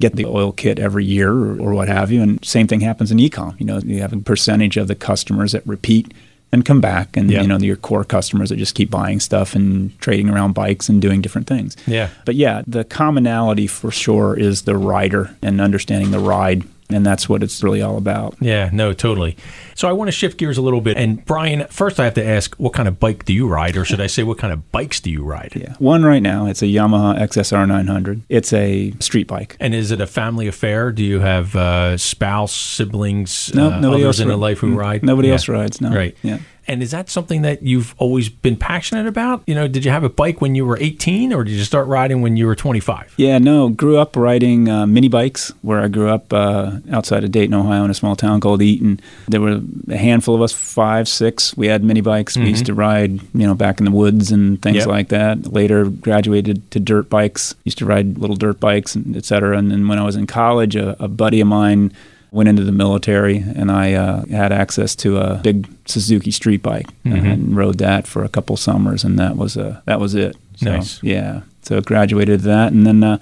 get 0.00 0.16
the 0.16 0.26
oil 0.26 0.52
kit 0.52 0.78
every 0.78 1.04
year 1.04 1.30
or, 1.30 1.60
or, 1.60 1.74
what 1.74 1.88
have 1.88 2.10
you. 2.10 2.20
And 2.22 2.44
same 2.44 2.66
thing 2.66 2.80
happens 2.80 3.10
in 3.12 3.18
ecom. 3.18 3.58
You 3.60 3.66
know, 3.66 3.78
you 3.78 4.00
have 4.00 4.12
a 4.12 4.16
percentage 4.18 4.76
of 4.76 4.88
the 4.88 4.94
customers 4.94 5.52
that 5.52 5.66
repeat 5.66 6.12
and 6.52 6.64
come 6.64 6.80
back, 6.80 7.16
and 7.16 7.30
Yeah. 7.30 7.42
you 7.42 7.48
know 7.48 7.58
your 7.58 7.74
core 7.76 8.04
customers 8.04 8.48
that 8.50 8.56
just 8.58 8.76
keep 8.76 8.88
buying 8.90 9.18
stuff 9.18 9.56
and 9.56 9.98
trading 10.00 10.28
around 10.30 10.52
bikes 10.52 10.88
and 10.88 11.02
doing 11.02 11.20
different 11.20 11.48
things. 11.48 11.76
Yeah. 11.86 12.10
But 12.24 12.36
yeah, 12.36 12.62
the 12.66 12.84
commonality 12.84 13.66
for 13.66 13.90
sure 13.90 14.38
is 14.38 14.62
the 14.62 14.76
rider 14.76 15.34
and 15.42 15.60
understanding 15.60 16.12
the 16.12 16.20
ride, 16.20 16.62
and 16.90 17.04
that's 17.04 17.28
what 17.28 17.42
it's 17.42 17.62
really 17.62 17.80
all 17.82 17.96
about. 17.96 18.36
Yeah, 18.40 18.68
no, 18.72 18.92
totally. 18.92 19.36
So 19.74 19.88
I 19.88 19.92
want 19.92 20.08
to 20.08 20.12
shift 20.12 20.38
gears 20.38 20.58
a 20.58 20.62
little 20.62 20.80
bit. 20.80 20.96
And 20.96 21.24
Brian, 21.24 21.66
first 21.68 21.98
I 21.98 22.04
have 22.04 22.14
to 22.14 22.24
ask, 22.24 22.54
what 22.56 22.72
kind 22.74 22.86
of 22.86 23.00
bike 23.00 23.24
do 23.24 23.32
you 23.32 23.48
ride? 23.48 23.76
Or 23.76 23.84
should 23.84 24.00
I 24.00 24.06
say, 24.06 24.22
what 24.22 24.38
kind 24.38 24.52
of 24.52 24.70
bikes 24.70 25.00
do 25.00 25.10
you 25.10 25.24
ride? 25.24 25.52
Yeah, 25.56 25.74
one 25.78 26.04
right 26.04 26.22
now. 26.22 26.46
It's 26.46 26.62
a 26.62 26.66
Yamaha 26.66 27.18
XSR 27.20 27.66
900. 27.66 28.22
It's 28.28 28.52
a 28.52 28.92
street 29.00 29.26
bike. 29.26 29.56
And 29.60 29.74
is 29.74 29.90
it 29.90 30.00
a 30.00 30.06
family 30.06 30.46
affair? 30.46 30.92
Do 30.92 31.02
you 31.02 31.20
have 31.20 31.56
uh, 31.56 31.96
spouse, 31.96 32.54
siblings, 32.54 33.52
No, 33.54 33.66
uh, 33.72 33.80
nobody 33.80 34.04
others 34.04 34.20
else 34.20 34.20
in 34.20 34.28
the 34.28 34.36
life 34.36 34.58
who 34.58 34.74
ride? 34.74 35.02
nobody 35.02 35.28
Yeah. 35.28 35.34
else 35.34 35.48
rides, 35.48 35.80
no. 35.80 35.90
Right. 35.90 36.16
Yeah. 36.22 36.38
And 36.66 36.82
is 36.82 36.90
that 36.92 37.10
something 37.10 37.42
that 37.42 37.62
you've 37.62 37.94
always 37.98 38.28
been 38.28 38.56
passionate 38.56 39.06
about? 39.06 39.42
You 39.46 39.54
know, 39.54 39.68
did 39.68 39.84
you 39.84 39.90
have 39.90 40.04
a 40.04 40.08
bike 40.08 40.40
when 40.40 40.54
you 40.54 40.64
were 40.64 40.78
18 40.80 41.32
or 41.32 41.44
did 41.44 41.52
you 41.52 41.64
start 41.64 41.86
riding 41.88 42.22
when 42.22 42.36
you 42.36 42.46
were 42.46 42.54
25? 42.54 43.14
Yeah, 43.16 43.38
no, 43.38 43.68
grew 43.68 43.98
up 43.98 44.16
riding 44.16 44.68
uh, 44.68 44.86
mini 44.86 45.08
bikes 45.08 45.52
where 45.62 45.80
I 45.80 45.88
grew 45.88 46.08
up 46.08 46.32
uh, 46.32 46.78
outside 46.90 47.24
of 47.24 47.32
Dayton, 47.32 47.54
Ohio, 47.54 47.84
in 47.84 47.90
a 47.90 47.94
small 47.94 48.16
town 48.16 48.40
called 48.40 48.62
Eaton. 48.62 49.00
There 49.28 49.40
were 49.40 49.60
a 49.88 49.96
handful 49.96 50.34
of 50.34 50.42
us, 50.42 50.52
five, 50.52 51.08
six. 51.08 51.56
We 51.56 51.66
had 51.66 51.84
mini 51.84 52.00
bikes. 52.00 52.36
We 52.36 52.48
used 52.48 52.66
to 52.66 52.74
ride, 52.74 53.12
you 53.34 53.46
know, 53.46 53.54
back 53.54 53.78
in 53.78 53.84
the 53.84 53.90
woods 53.90 54.30
and 54.32 54.60
things 54.62 54.76
Yep. 54.78 54.86
like 54.86 55.08
that. 55.08 55.52
Later, 55.52 55.84
graduated 55.86 56.70
to 56.70 56.80
dirt 56.80 57.10
bikes. 57.10 57.54
Used 57.64 57.78
to 57.78 57.86
ride 57.86 58.18
little 58.18 58.36
dirt 58.36 58.60
bikes, 58.60 58.94
and 58.94 59.16
et 59.16 59.24
cetera. 59.24 59.56
And 59.58 59.70
then 59.70 59.86
when 59.88 59.98
I 59.98 60.04
was 60.04 60.16
in 60.16 60.26
college, 60.26 60.76
a, 60.76 60.96
a 61.02 61.08
buddy 61.08 61.40
of 61.40 61.46
mine 61.48 61.92
went 62.34 62.48
into 62.48 62.64
the 62.64 62.72
military, 62.72 63.38
and 63.38 63.70
I 63.70 63.94
uh, 63.94 64.24
had 64.26 64.52
access 64.52 64.94
to 64.96 65.18
a 65.18 65.36
big 65.42 65.68
Suzuki 65.86 66.30
street 66.30 66.62
bike 66.62 66.86
and 67.04 67.56
rode 67.56 67.78
that 67.78 68.06
for 68.06 68.24
a 68.24 68.28
couple 68.28 68.56
summers, 68.56 69.04
and 69.04 69.18
that 69.18 69.36
was 69.36 69.56
uh, 69.56 69.80
that 69.86 70.00
was 70.00 70.14
it. 70.14 70.36
So, 70.56 70.70
Nice. 70.70 71.02
Yeah. 71.02 71.42
So 71.62 71.80
graduated 71.80 72.40
that, 72.40 72.72
and 72.72 72.86
then 72.86 73.02
uh, 73.02 73.18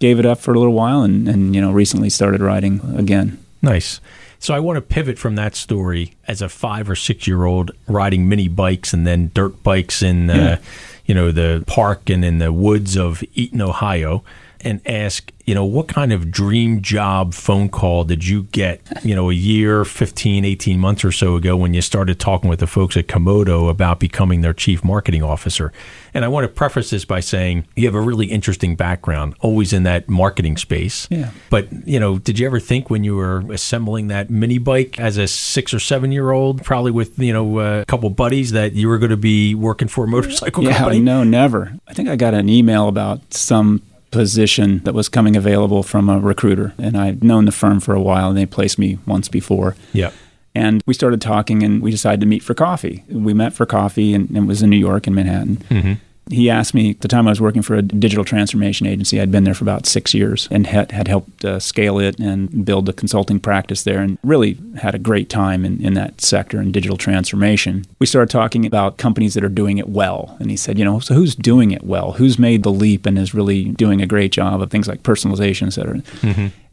gave 0.00 0.18
it 0.18 0.26
up 0.26 0.38
for 0.38 0.52
a 0.52 0.58
little 0.58 0.74
while, 0.74 1.02
and, 1.02 1.28
and 1.28 1.54
you 1.54 1.60
know 1.62 1.70
recently 1.72 2.10
started 2.10 2.40
riding 2.40 2.80
again. 2.96 3.38
Nice. 3.62 4.00
So 4.38 4.54
I 4.54 4.60
want 4.60 4.76
to 4.76 4.82
pivot 4.82 5.18
from 5.18 5.34
that 5.36 5.54
story 5.56 6.14
as 6.28 6.42
a 6.42 6.48
five 6.48 6.90
or 6.90 6.94
six 6.96 7.26
year 7.26 7.44
old 7.46 7.70
riding 7.88 8.28
mini 8.28 8.48
bikes 8.48 8.92
and 8.92 9.06
then 9.06 9.30
dirt 9.32 9.62
bikes 9.62 10.02
in, 10.02 10.28
uh, 10.28 10.34
Yeah. 10.34 10.58
you 11.06 11.14
know, 11.14 11.32
the 11.32 11.64
park 11.66 12.10
and 12.10 12.22
in 12.24 12.38
the 12.38 12.52
woods 12.52 12.96
of 12.98 13.24
Eaton, 13.34 13.62
Ohio, 13.62 14.22
and 14.66 14.80
ask, 14.84 15.30
you 15.44 15.54
know, 15.54 15.64
what 15.64 15.86
kind 15.86 16.12
of 16.12 16.28
dream 16.28 16.82
job 16.82 17.32
phone 17.34 17.68
call 17.68 18.02
did 18.02 18.26
you 18.26 18.42
get, 18.50 18.80
you 19.04 19.14
know, 19.14 19.30
a 19.30 19.32
year, 19.32 19.84
15, 19.84 20.44
18 20.44 20.80
months 20.80 21.04
or 21.04 21.12
so 21.12 21.36
ago 21.36 21.56
when 21.56 21.72
you 21.72 21.80
started 21.80 22.18
talking 22.18 22.50
with 22.50 22.58
the 22.58 22.66
folks 22.66 22.96
at 22.96 23.06
Comoto 23.06 23.70
about 23.70 24.00
becoming 24.00 24.40
their 24.40 24.52
chief 24.52 24.82
marketing 24.82 25.22
officer? 25.22 25.72
And 26.12 26.24
I 26.24 26.28
want 26.28 26.42
to 26.44 26.48
preface 26.48 26.90
this 26.90 27.04
by 27.04 27.20
saying 27.20 27.64
you 27.76 27.86
have 27.86 27.94
a 27.94 28.00
really 28.00 28.26
interesting 28.26 28.74
background, 28.74 29.36
always 29.38 29.72
in 29.72 29.84
that 29.84 30.08
marketing 30.08 30.56
space. 30.56 31.06
Yeah. 31.12 31.30
But, 31.48 31.68
you 31.86 32.00
know, 32.00 32.18
did 32.18 32.40
you 32.40 32.46
ever 32.46 32.58
think 32.58 32.90
when 32.90 33.04
you 33.04 33.14
were 33.14 33.44
assembling 33.52 34.08
that 34.08 34.30
mini 34.30 34.58
bike 34.58 34.98
as 34.98 35.16
a 35.16 35.28
six 35.28 35.72
or 35.72 35.78
seven 35.78 36.10
year 36.10 36.32
old, 36.32 36.64
probably 36.64 36.90
with, 36.90 37.16
you 37.20 37.32
know, 37.32 37.58
uh, 37.60 37.80
a 37.82 37.84
couple 37.84 38.10
buddies, 38.10 38.50
that 38.50 38.72
you 38.72 38.88
were 38.88 38.98
going 38.98 39.10
to 39.10 39.16
be 39.16 39.54
working 39.54 39.86
for 39.86 40.06
a 40.06 40.08
motorcycle 40.08 40.64
Yeah, 40.64 40.78
company? 40.78 40.98
no, 40.98 41.22
never. 41.22 41.72
I 41.86 41.92
think 41.94 42.08
I 42.08 42.16
got 42.16 42.34
an 42.34 42.48
email 42.48 42.88
about 42.88 43.32
some 43.32 43.80
position 44.10 44.80
that 44.84 44.94
was 44.94 45.08
coming 45.08 45.36
available 45.36 45.82
from 45.82 46.08
a 46.08 46.18
recruiter, 46.18 46.74
and 46.78 46.96
I'd 46.96 47.22
known 47.22 47.44
the 47.44 47.52
firm 47.52 47.80
for 47.80 47.94
a 47.94 48.00
while, 48.00 48.28
and 48.28 48.38
they 48.38 48.46
placed 48.46 48.78
me 48.78 48.98
once 49.06 49.28
before. 49.28 49.76
Yep. 49.92 50.12
And 50.54 50.82
we 50.86 50.94
started 50.94 51.20
talking, 51.20 51.62
and 51.62 51.82
we 51.82 51.90
decided 51.90 52.20
to 52.20 52.26
meet 52.26 52.42
for 52.42 52.54
coffee. 52.54 53.04
We 53.10 53.34
met 53.34 53.52
for 53.52 53.66
coffee, 53.66 54.14
and 54.14 54.34
it 54.34 54.40
was 54.40 54.62
in 54.62 54.70
New 54.70 54.78
York, 54.78 55.06
in 55.06 55.14
Manhattan. 55.14 55.56
Mm-hmm. 55.68 55.92
He 56.28 56.50
asked 56.50 56.74
me 56.74 56.90
at 56.90 57.00
the 57.02 57.08
time 57.08 57.28
I 57.28 57.30
was 57.30 57.40
working 57.40 57.62
for 57.62 57.76
a 57.76 57.82
digital 57.82 58.24
transformation 58.24 58.86
agency. 58.86 59.20
I'd 59.20 59.30
been 59.30 59.44
there 59.44 59.54
for 59.54 59.62
about 59.62 59.86
six 59.86 60.12
years 60.12 60.48
and 60.50 60.66
had, 60.66 60.90
had 60.90 61.06
helped 61.06 61.44
uh, 61.44 61.60
scale 61.60 62.00
it 62.00 62.18
and 62.18 62.64
build 62.64 62.88
a 62.88 62.92
consulting 62.92 63.38
practice 63.38 63.84
there 63.84 64.00
and 64.00 64.18
really 64.24 64.58
had 64.76 64.94
a 64.94 64.98
great 64.98 65.30
time 65.30 65.64
in, 65.64 65.80
in 65.84 65.94
that 65.94 66.20
sector 66.20 66.60
in 66.60 66.72
digital 66.72 66.96
transformation. 66.96 67.84
We 68.00 68.06
started 68.06 68.30
talking 68.30 68.66
about 68.66 68.96
companies 68.96 69.34
that 69.34 69.44
are 69.44 69.48
doing 69.48 69.78
it 69.78 69.88
well. 69.88 70.36
And 70.40 70.50
he 70.50 70.56
said, 70.56 70.78
you 70.78 70.84
know, 70.84 70.98
so 70.98 71.14
who's 71.14 71.36
doing 71.36 71.70
it 71.70 71.84
well? 71.84 72.12
Who's 72.12 72.38
made 72.40 72.64
the 72.64 72.72
leap 72.72 73.06
and 73.06 73.18
is 73.18 73.32
really 73.32 73.64
doing 73.64 74.02
a 74.02 74.06
great 74.06 74.32
job 74.32 74.60
of 74.60 74.70
things 74.70 74.88
like 74.88 75.04
personalization, 75.04 75.68
et 75.68 75.70
cetera? 75.70 76.02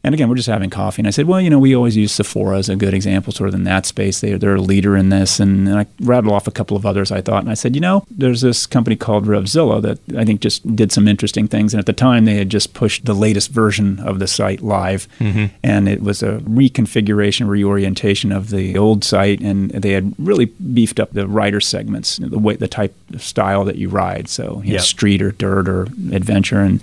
And 0.04 0.14
again, 0.14 0.28
we're 0.28 0.34
just 0.34 0.48
having 0.48 0.68
coffee. 0.68 1.00
And 1.00 1.06
I 1.06 1.10
said, 1.10 1.26
well, 1.26 1.40
you 1.40 1.48
know, 1.48 1.58
we 1.58 1.74
always 1.74 1.96
use 1.96 2.12
Sephora 2.12 2.58
as 2.58 2.68
a 2.68 2.76
good 2.76 2.92
example, 2.92 3.32
sort 3.32 3.48
of 3.48 3.54
in 3.54 3.64
that 3.64 3.86
space. 3.86 4.20
They, 4.20 4.34
they're 4.34 4.56
a 4.56 4.60
leader 4.60 4.98
in 4.98 5.08
this. 5.08 5.40
And, 5.40 5.66
and 5.66 5.78
I 5.78 5.86
rattled 6.00 6.34
off 6.34 6.46
a 6.46 6.50
couple 6.50 6.76
of 6.76 6.84
others 6.84 7.10
I 7.10 7.22
thought. 7.22 7.42
And 7.42 7.50
I 7.50 7.54
said, 7.54 7.74
you 7.74 7.80
know, 7.80 8.04
there's 8.10 8.42
this 8.42 8.66
company 8.66 8.96
called 8.96 9.24
Revzilla 9.24 9.80
that 9.80 9.98
I 10.16 10.26
think 10.26 10.42
just 10.42 10.76
did 10.76 10.92
some 10.92 11.08
interesting 11.08 11.48
things. 11.48 11.72
And 11.72 11.78
at 11.78 11.86
the 11.86 11.94
time, 11.94 12.26
they 12.26 12.36
had 12.36 12.50
just 12.50 12.74
pushed 12.74 13.06
the 13.06 13.14
latest 13.14 13.50
version 13.50 13.98
of 14.00 14.18
the 14.18 14.26
site 14.26 14.60
live. 14.60 15.08
Mm-hmm. 15.20 15.46
And 15.62 15.88
it 15.88 16.02
was 16.02 16.22
a 16.22 16.38
reconfiguration, 16.40 17.48
reorientation 17.48 18.30
of 18.30 18.50
the 18.50 18.76
old 18.76 19.04
site. 19.04 19.40
And 19.40 19.70
they 19.70 19.92
had 19.92 20.12
really 20.18 20.44
beefed 20.44 21.00
up 21.00 21.12
the 21.12 21.26
rider 21.26 21.60
segments, 21.60 22.18
the 22.18 22.38
way, 22.38 22.56
the 22.56 22.68
type 22.68 22.94
of 23.14 23.22
style 23.22 23.64
that 23.64 23.76
you 23.76 23.88
ride. 23.88 24.28
So, 24.28 24.60
you 24.66 24.74
know, 24.74 24.80
street 24.80 25.22
or 25.22 25.32
dirt 25.32 25.66
or 25.66 25.84
adventure. 26.12 26.60
And 26.60 26.82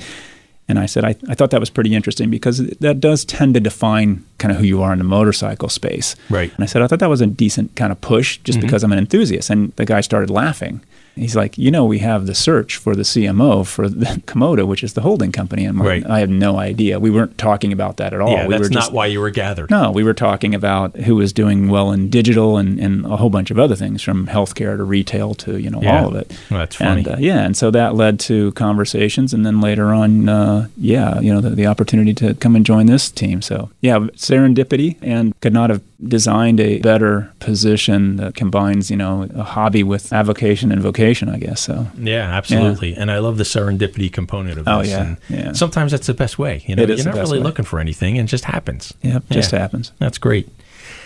and 0.71 0.79
I 0.79 0.85
said, 0.85 1.03
I, 1.03 1.15
I 1.27 1.35
thought 1.35 1.51
that 1.51 1.59
was 1.59 1.69
pretty 1.69 1.93
interesting 1.93 2.29
because 2.29 2.59
that 2.59 3.01
does 3.01 3.25
tend 3.25 3.55
to 3.55 3.59
define 3.59 4.25
kind 4.37 4.53
of 4.53 4.57
who 4.57 4.63
you 4.63 4.81
are 4.81 4.93
in 4.93 4.99
the 4.99 5.03
motorcycle 5.03 5.67
space. 5.67 6.15
Right. 6.29 6.51
And 6.55 6.63
I 6.63 6.65
said, 6.65 6.81
I 6.81 6.87
thought 6.87 6.99
that 6.99 7.09
was 7.09 7.19
a 7.19 7.27
decent 7.27 7.75
kind 7.75 7.91
of 7.91 7.99
push 7.99 8.37
just 8.37 8.57
mm-hmm. 8.57 8.67
because 8.67 8.81
I'm 8.81 8.93
an 8.93 8.97
enthusiast. 8.97 9.49
And 9.49 9.73
the 9.73 9.83
guy 9.85 9.99
started 9.99 10.29
laughing. 10.29 10.81
He's 11.15 11.35
like, 11.35 11.57
you 11.57 11.71
know, 11.71 11.85
we 11.85 11.99
have 11.99 12.25
the 12.25 12.33
search 12.35 12.77
for 12.77 12.95
the 12.95 13.03
CMO 13.03 13.65
for 13.67 13.89
the 13.89 14.05
Comoto, 14.25 14.65
which 14.65 14.83
is 14.83 14.93
the 14.93 15.01
holding 15.01 15.31
company. 15.31 15.65
And 15.65 15.79
Right. 15.79 16.05
I 16.09 16.19
have 16.19 16.29
no 16.29 16.57
idea. 16.57 16.99
We 16.99 17.09
weren't 17.11 17.37
talking 17.37 17.73
about 17.73 17.97
that 17.97 18.13
at 18.13 18.21
all. 18.21 18.31
yeah, 18.31 18.47
we 18.47 18.53
that's 18.55 18.69
were 18.69 18.73
not 18.73 18.93
why 18.93 19.07
you 19.07 19.19
were 19.19 19.29
gathered. 19.29 19.69
no, 19.69 19.91
we 19.91 20.03
were 20.03 20.13
talking 20.13 20.55
about 20.55 20.95
who 20.95 21.15
was 21.15 21.33
doing 21.33 21.69
well 21.69 21.91
in 21.91 22.09
digital 22.09 22.57
and, 22.57 22.79
and 22.79 23.05
a 23.05 23.17
whole 23.17 23.29
bunch 23.29 23.51
of 23.51 23.59
other 23.59 23.75
things 23.75 24.01
from 24.01 24.27
healthcare 24.27 24.77
to 24.77 24.83
retail 24.83 25.33
to, 25.35 25.57
you 25.59 25.69
know, 25.69 25.81
Yeah. 25.81 26.01
all 26.01 26.09
of 26.09 26.15
it. 26.15 26.31
Well, 26.49 26.59
that's 26.59 26.75
funny. 26.77 26.99
And, 27.01 27.07
uh, 27.07 27.15
yeah, 27.19 27.41
and 27.41 27.57
so 27.57 27.71
that 27.71 27.95
led 27.95 28.19
to 28.21 28.51
conversations, 28.53 29.33
and 29.33 29.45
then 29.45 29.59
later 29.61 29.93
on, 29.93 30.29
uh, 30.29 30.67
yeah, 30.77 31.19
you 31.19 31.33
know, 31.33 31.41
the, 31.41 31.49
the 31.51 31.67
opportunity 31.67 32.13
to 32.15 32.33
come 32.35 32.55
and 32.55 32.65
join 32.65 32.85
this 32.85 33.11
team. 33.11 33.41
So 33.41 33.69
yeah, 33.81 33.99
serendipity, 34.15 34.95
and 35.01 35.39
could 35.41 35.53
not 35.53 35.69
have 35.69 35.81
designed 36.07 36.59
a 36.59 36.79
better 36.79 37.31
position 37.39 38.15
that 38.15 38.33
combines, 38.35 38.89
you 38.89 38.97
know, 38.97 39.27
a 39.35 39.43
hobby 39.43 39.83
with 39.83 40.11
avocation 40.13 40.71
and 40.71 40.81
vocation, 40.81 41.00
I 41.29 41.37
guess. 41.37 41.61
So 41.61 41.87
Yeah, 41.97 42.29
absolutely. 42.29 42.95
And 42.95 43.11
I 43.11 43.19
love 43.19 43.37
the 43.37 43.43
serendipity 43.43 44.11
component 44.11 44.57
of 44.59 44.67
oh, 44.67 44.81
this. 44.81 44.93
Oh, 44.93 44.95
yeah, 44.95 45.01
And 45.01 45.17
yeah. 45.29 45.51
Sometimes 45.53 45.91
that's 45.91 46.07
the 46.07 46.13
best 46.13 46.37
way. 46.39 46.63
You 46.67 46.75
know, 46.75 46.83
It 46.83 46.89
is 46.89 47.03
you're 47.03 47.13
not 47.13 47.21
really 47.21 47.39
way. 47.39 47.43
looking 47.43 47.65
for 47.65 47.79
anything 47.79 48.17
and 48.17 48.27
it 48.27 48.31
just 48.31 48.45
happens. 48.45 48.93
yeah, 49.01 49.19
just 49.29 49.51
happens. 49.51 49.91
That's 49.99 50.17
great. 50.17 50.49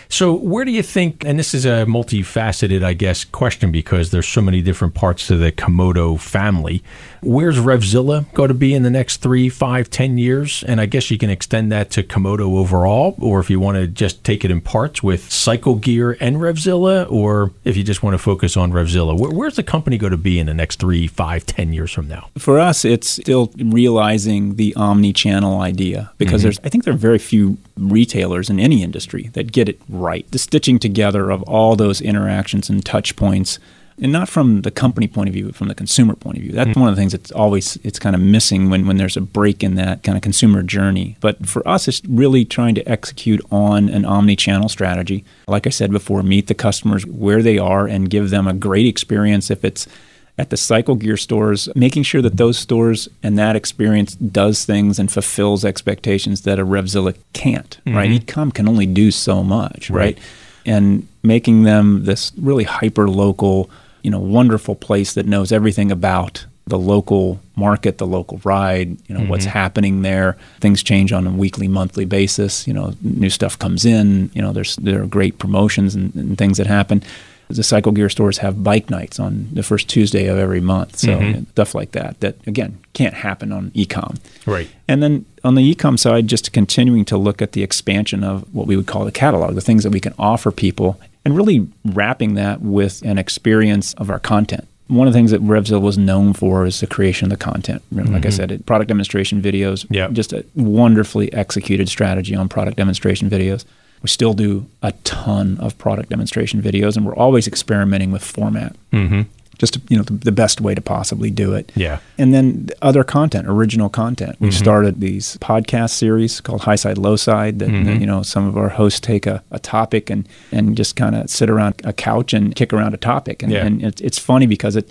So, 0.09 0.33
where 0.33 0.65
do 0.65 0.71
you 0.71 0.83
think, 0.83 1.25
and 1.25 1.37
this 1.39 1.53
is 1.53 1.65
a 1.65 1.85
multifaceted, 1.85 2.83
I 2.83 2.93
guess, 2.93 3.23
question 3.23 3.71
because 3.71 4.11
there's 4.11 4.27
so 4.27 4.41
many 4.41 4.61
different 4.61 4.93
parts 4.93 5.27
to 5.27 5.37
the 5.37 5.51
Comoto 5.51 6.19
family. 6.19 6.83
Where's 7.21 7.57
Revzilla 7.57 8.31
going 8.33 8.49
to 8.49 8.53
be 8.53 8.73
in 8.73 8.83
the 8.83 8.91
next 8.91 9.17
three, 9.17 9.49
five, 9.49 9.89
ten 9.89 10.17
years? 10.17 10.63
And 10.67 10.79
I 10.79 10.85
guess 10.85 11.09
you 11.09 11.17
can 11.17 11.29
extend 11.29 11.71
that 11.71 11.89
to 11.91 12.03
Comoto 12.03 12.57
overall, 12.57 13.15
or 13.19 13.39
if 13.39 13.49
you 13.49 13.59
want 13.59 13.77
to 13.77 13.87
just 13.87 14.23
take 14.23 14.45
it 14.45 14.51
in 14.51 14.61
parts 14.61 15.01
with 15.01 15.31
Cycle 15.31 15.75
Gear 15.75 16.17
and 16.19 16.37
Revzilla, 16.37 17.09
or 17.11 17.51
if 17.63 17.75
you 17.75 17.83
just 17.83 18.03
want 18.03 18.13
to 18.13 18.19
focus 18.19 18.55
on 18.55 18.71
Revzilla. 18.71 19.19
Where, 19.19 19.31
where's 19.31 19.55
the 19.55 19.63
company 19.63 19.97
going 19.97 20.11
to 20.11 20.17
be 20.17 20.39
in 20.39 20.45
the 20.45 20.53
next 20.53 20.79
three, 20.79 21.07
five, 21.07 21.45
ten 21.45 21.73
years 21.73 21.91
from 21.91 22.07
now? 22.07 22.29
For 22.37 22.59
us, 22.59 22.85
it's 22.85 23.09
still 23.09 23.51
realizing 23.57 24.55
the 24.55 24.75
omni-channel 24.75 25.59
idea 25.61 26.11
because 26.17 26.41
mm-hmm. 26.41 26.43
there's, 26.43 26.59
I 26.63 26.69
think 26.69 26.83
there 26.83 26.93
are 26.93 26.97
very 26.97 27.17
few 27.17 27.57
retailers 27.77 28.49
in 28.49 28.59
any 28.59 28.83
industry 28.83 29.29
that 29.33 29.51
get 29.51 29.67
it 29.67 29.79
right. 29.95 30.29
The 30.31 30.39
stitching 30.39 30.79
together 30.79 31.29
of 31.31 31.41
all 31.43 31.75
those 31.75 32.01
interactions 32.01 32.69
and 32.69 32.85
touch 32.85 33.15
points, 33.15 33.59
and 33.97 34.11
not 34.11 34.27
from 34.27 34.61
the 34.63 34.71
company 34.71 35.07
point 35.07 35.29
of 35.29 35.33
view, 35.33 35.45
but 35.45 35.55
from 35.55 35.69
the 35.69 35.75
consumer 35.75 36.15
point 36.15 36.37
of 36.37 36.43
view. 36.43 36.51
That's 36.51 36.71
mm. 36.71 36.81
one 36.81 36.89
of 36.89 36.95
the 36.95 37.01
things 37.01 37.13
that's 37.13 37.31
always 37.31 37.77
it's 37.77 37.97
kind 37.97 38.15
of 38.15 38.21
missing 38.21 38.69
when, 38.69 38.87
when 38.87 38.97
there's 38.97 39.15
a 39.15 39.21
break 39.21 39.63
in 39.63 39.75
that 39.75 40.03
kind 40.03 40.17
of 40.17 40.21
consumer 40.21 40.63
journey. 40.63 41.15
But 41.21 41.47
for 41.47 41.65
us, 41.67 41.87
it's 41.87 42.01
really 42.05 42.43
trying 42.43 42.75
to 42.75 42.89
execute 42.89 43.41
on 43.51 43.87
an 43.89 44.03
omni-channel 44.03 44.67
strategy. 44.67 45.23
Like 45.47 45.65
I 45.65 45.69
said 45.69 45.91
before, 45.91 46.23
meet 46.23 46.47
the 46.47 46.53
customers 46.53 47.05
where 47.05 47.41
they 47.41 47.57
are 47.57 47.87
and 47.87 48.09
give 48.09 48.31
them 48.31 48.47
a 48.47 48.53
great 48.53 48.85
experience 48.85 49.49
if 49.49 49.63
it's 49.63 49.87
at 50.37 50.49
the 50.49 50.57
cycle 50.57 50.95
gear 50.95 51.17
stores, 51.17 51.69
making 51.75 52.03
sure 52.03 52.21
that 52.21 52.37
those 52.37 52.57
stores 52.57 53.07
and 53.23 53.37
that 53.39 53.55
experience 53.55 54.15
does 54.15 54.65
things 54.65 54.99
and 54.99 55.11
fulfills 55.11 55.63
expectations 55.63 56.41
that 56.41 56.59
a 56.59 56.65
Revzilla 56.65 57.15
can't, 57.33 57.79
right? 57.85 58.09
Mm-hmm. 58.09 58.39
Ecom 58.39 58.53
can 58.53 58.67
only 58.67 58.85
do 58.85 59.11
so 59.11 59.43
much, 59.43 59.89
right? 59.89 60.17
Right. 60.17 60.19
And 60.65 61.07
making 61.23 61.63
them 61.63 62.05
this 62.05 62.31
really 62.37 62.63
hyper 62.63 63.07
local, 63.07 63.69
you 64.01 64.11
know, 64.11 64.19
wonderful 64.19 64.75
place 64.75 65.13
that 65.13 65.25
knows 65.25 65.51
everything 65.51 65.91
about 65.91 66.45
the 66.67 66.79
local 66.79 67.39
market, 67.55 67.99
the 67.99 68.07
local 68.07 68.41
ride, 68.43 68.97
you 69.07 69.15
know, 69.15 69.23
what's 69.29 69.45
mm-hmm. 69.45 69.53
happening 69.53 70.01
there. 70.01 70.35
Things 70.59 70.81
change 70.81 71.13
on 71.13 71.27
a 71.27 71.29
weekly, 71.29 71.67
monthly 71.67 72.05
basis. 72.05 72.67
You 72.67 72.73
know, 72.73 72.93
new 73.01 73.29
stuff 73.29 73.57
comes 73.59 73.85
in. 73.85 74.31
You 74.33 74.41
know, 74.41 74.51
there's 74.51 74.75
there 74.77 75.03
are 75.03 75.07
great 75.07 75.37
promotions 75.37 75.93
and, 75.93 76.13
and 76.15 76.37
things 76.37 76.57
that 76.57 76.67
happen. 76.67 77.03
The 77.49 77.63
cycle 77.63 77.91
gear 77.91 78.09
stores 78.09 78.39
have 78.39 78.63
bike 78.63 78.89
nights 78.89 79.19
on 79.19 79.49
the 79.53 79.61
first 79.63 79.87
Tuesday 79.87 80.25
of 80.27 80.37
every 80.37 80.61
month. 80.61 80.97
So 80.97 81.17
Mm-hmm. 81.19 81.43
stuff 81.51 81.75
like 81.75 81.91
that, 81.91 82.19
that 82.21 82.35
again, 82.47 82.79
can't 82.93 83.13
happen 83.13 83.51
on 83.51 83.71
ecom. 83.71 84.17
Right. 84.45 84.67
And 84.87 85.01
then 85.03 85.25
on 85.43 85.55
the 85.55 85.75
ecom 85.75 85.97
side, 85.99 86.27
just 86.27 86.51
continuing 86.51 87.05
to 87.05 87.17
look 87.17 87.41
at 87.41 87.51
the 87.51 87.61
expansion 87.63 88.23
of 88.23 88.43
what 88.53 88.65
we 88.67 88.75
would 88.75 88.87
call 88.87 89.05
the 89.05 89.11
catalog, 89.11 89.53
the 89.55 89.61
things 89.61 89.83
that 89.83 89.91
we 89.91 89.99
can 89.99 90.13
offer 90.17 90.51
people, 90.51 90.99
and 91.23 91.35
really 91.35 91.67
wrapping 91.85 92.33
that 92.35 92.61
with 92.61 93.01
an 93.03 93.17
experience 93.17 93.93
of 93.95 94.09
our 94.09 94.19
content. 94.19 94.67
One 94.87 95.07
of 95.07 95.13
the 95.13 95.17
things 95.17 95.31
that 95.31 95.41
Revzilla 95.41 95.81
was 95.81 95.97
known 95.97 96.33
for 96.33 96.65
is 96.65 96.79
the 96.79 96.85
creation 96.87 97.25
of 97.31 97.31
the 97.31 97.43
content. 97.43 97.81
Like 97.91 98.25
I 98.25 98.29
said, 98.29 98.51
it, 98.51 98.65
product 98.67 98.87
demonstration 98.87 99.41
videos, 99.41 99.85
Yeah. 99.89 100.09
just 100.09 100.31
a 100.33 100.45
wonderfully 100.53 101.33
executed 101.33 101.89
strategy 101.89 102.35
on 102.35 102.49
product 102.49 102.77
demonstration 102.77 103.27
videos. 103.29 103.65
We 104.05 104.09
still 104.09 104.35
do 104.35 104.67
a 104.83 104.91
ton 105.03 105.57
of 105.59 105.75
product 105.79 106.09
demonstration 106.09 106.61
videos, 106.61 106.95
and 106.95 107.07
we're 107.07 107.15
always 107.15 107.47
experimenting 107.47 108.11
with 108.11 108.23
format. 108.23 108.75
Mm-hmm. 108.93 109.21
Just 109.57 109.73
to, 109.73 109.81
you 109.89 109.97
know 109.97 110.03
the, 110.03 110.13
the 110.13 110.31
best 110.31 110.61
way 110.61 110.75
to 110.75 110.81
possibly 110.81 111.31
do 111.31 111.55
it. 111.55 111.71
Yeah. 111.75 111.97
And 112.19 112.31
then 112.31 112.67
the 112.67 112.75
other 112.83 113.03
content, 113.03 113.47
original 113.47 113.89
content. 113.89 114.35
We've 114.39 114.53
started 114.53 114.99
these 115.01 115.37
podcast 115.37 115.89
series 115.91 116.39
called 116.39 116.61
High 116.61 116.75
Side, 116.75 116.99
Low 116.99 117.15
Side. 117.15 117.57
That 117.57 117.69
you 117.71 118.05
know 118.05 118.21
some 118.21 118.47
of 118.47 118.57
our 118.57 118.69
hosts 118.69 118.99
take 118.99 119.25
a, 119.25 119.41
a 119.49 119.57
topic 119.57 120.11
and 120.11 120.27
and 120.51 120.77
just 120.77 120.95
kind 120.95 121.15
of 121.15 121.27
sit 121.31 121.49
around 121.49 121.81
a 121.83 121.93
couch 121.93 122.31
and 122.31 122.53
kick 122.53 122.73
around 122.73 122.93
a 122.93 122.97
topic. 122.97 123.41
And, 123.41 123.51
Yeah. 123.51 123.65
and 123.65 123.81
it's 123.83 124.01
it's 124.01 124.19
funny 124.19 124.45
because 124.45 124.75
it. 124.75 124.87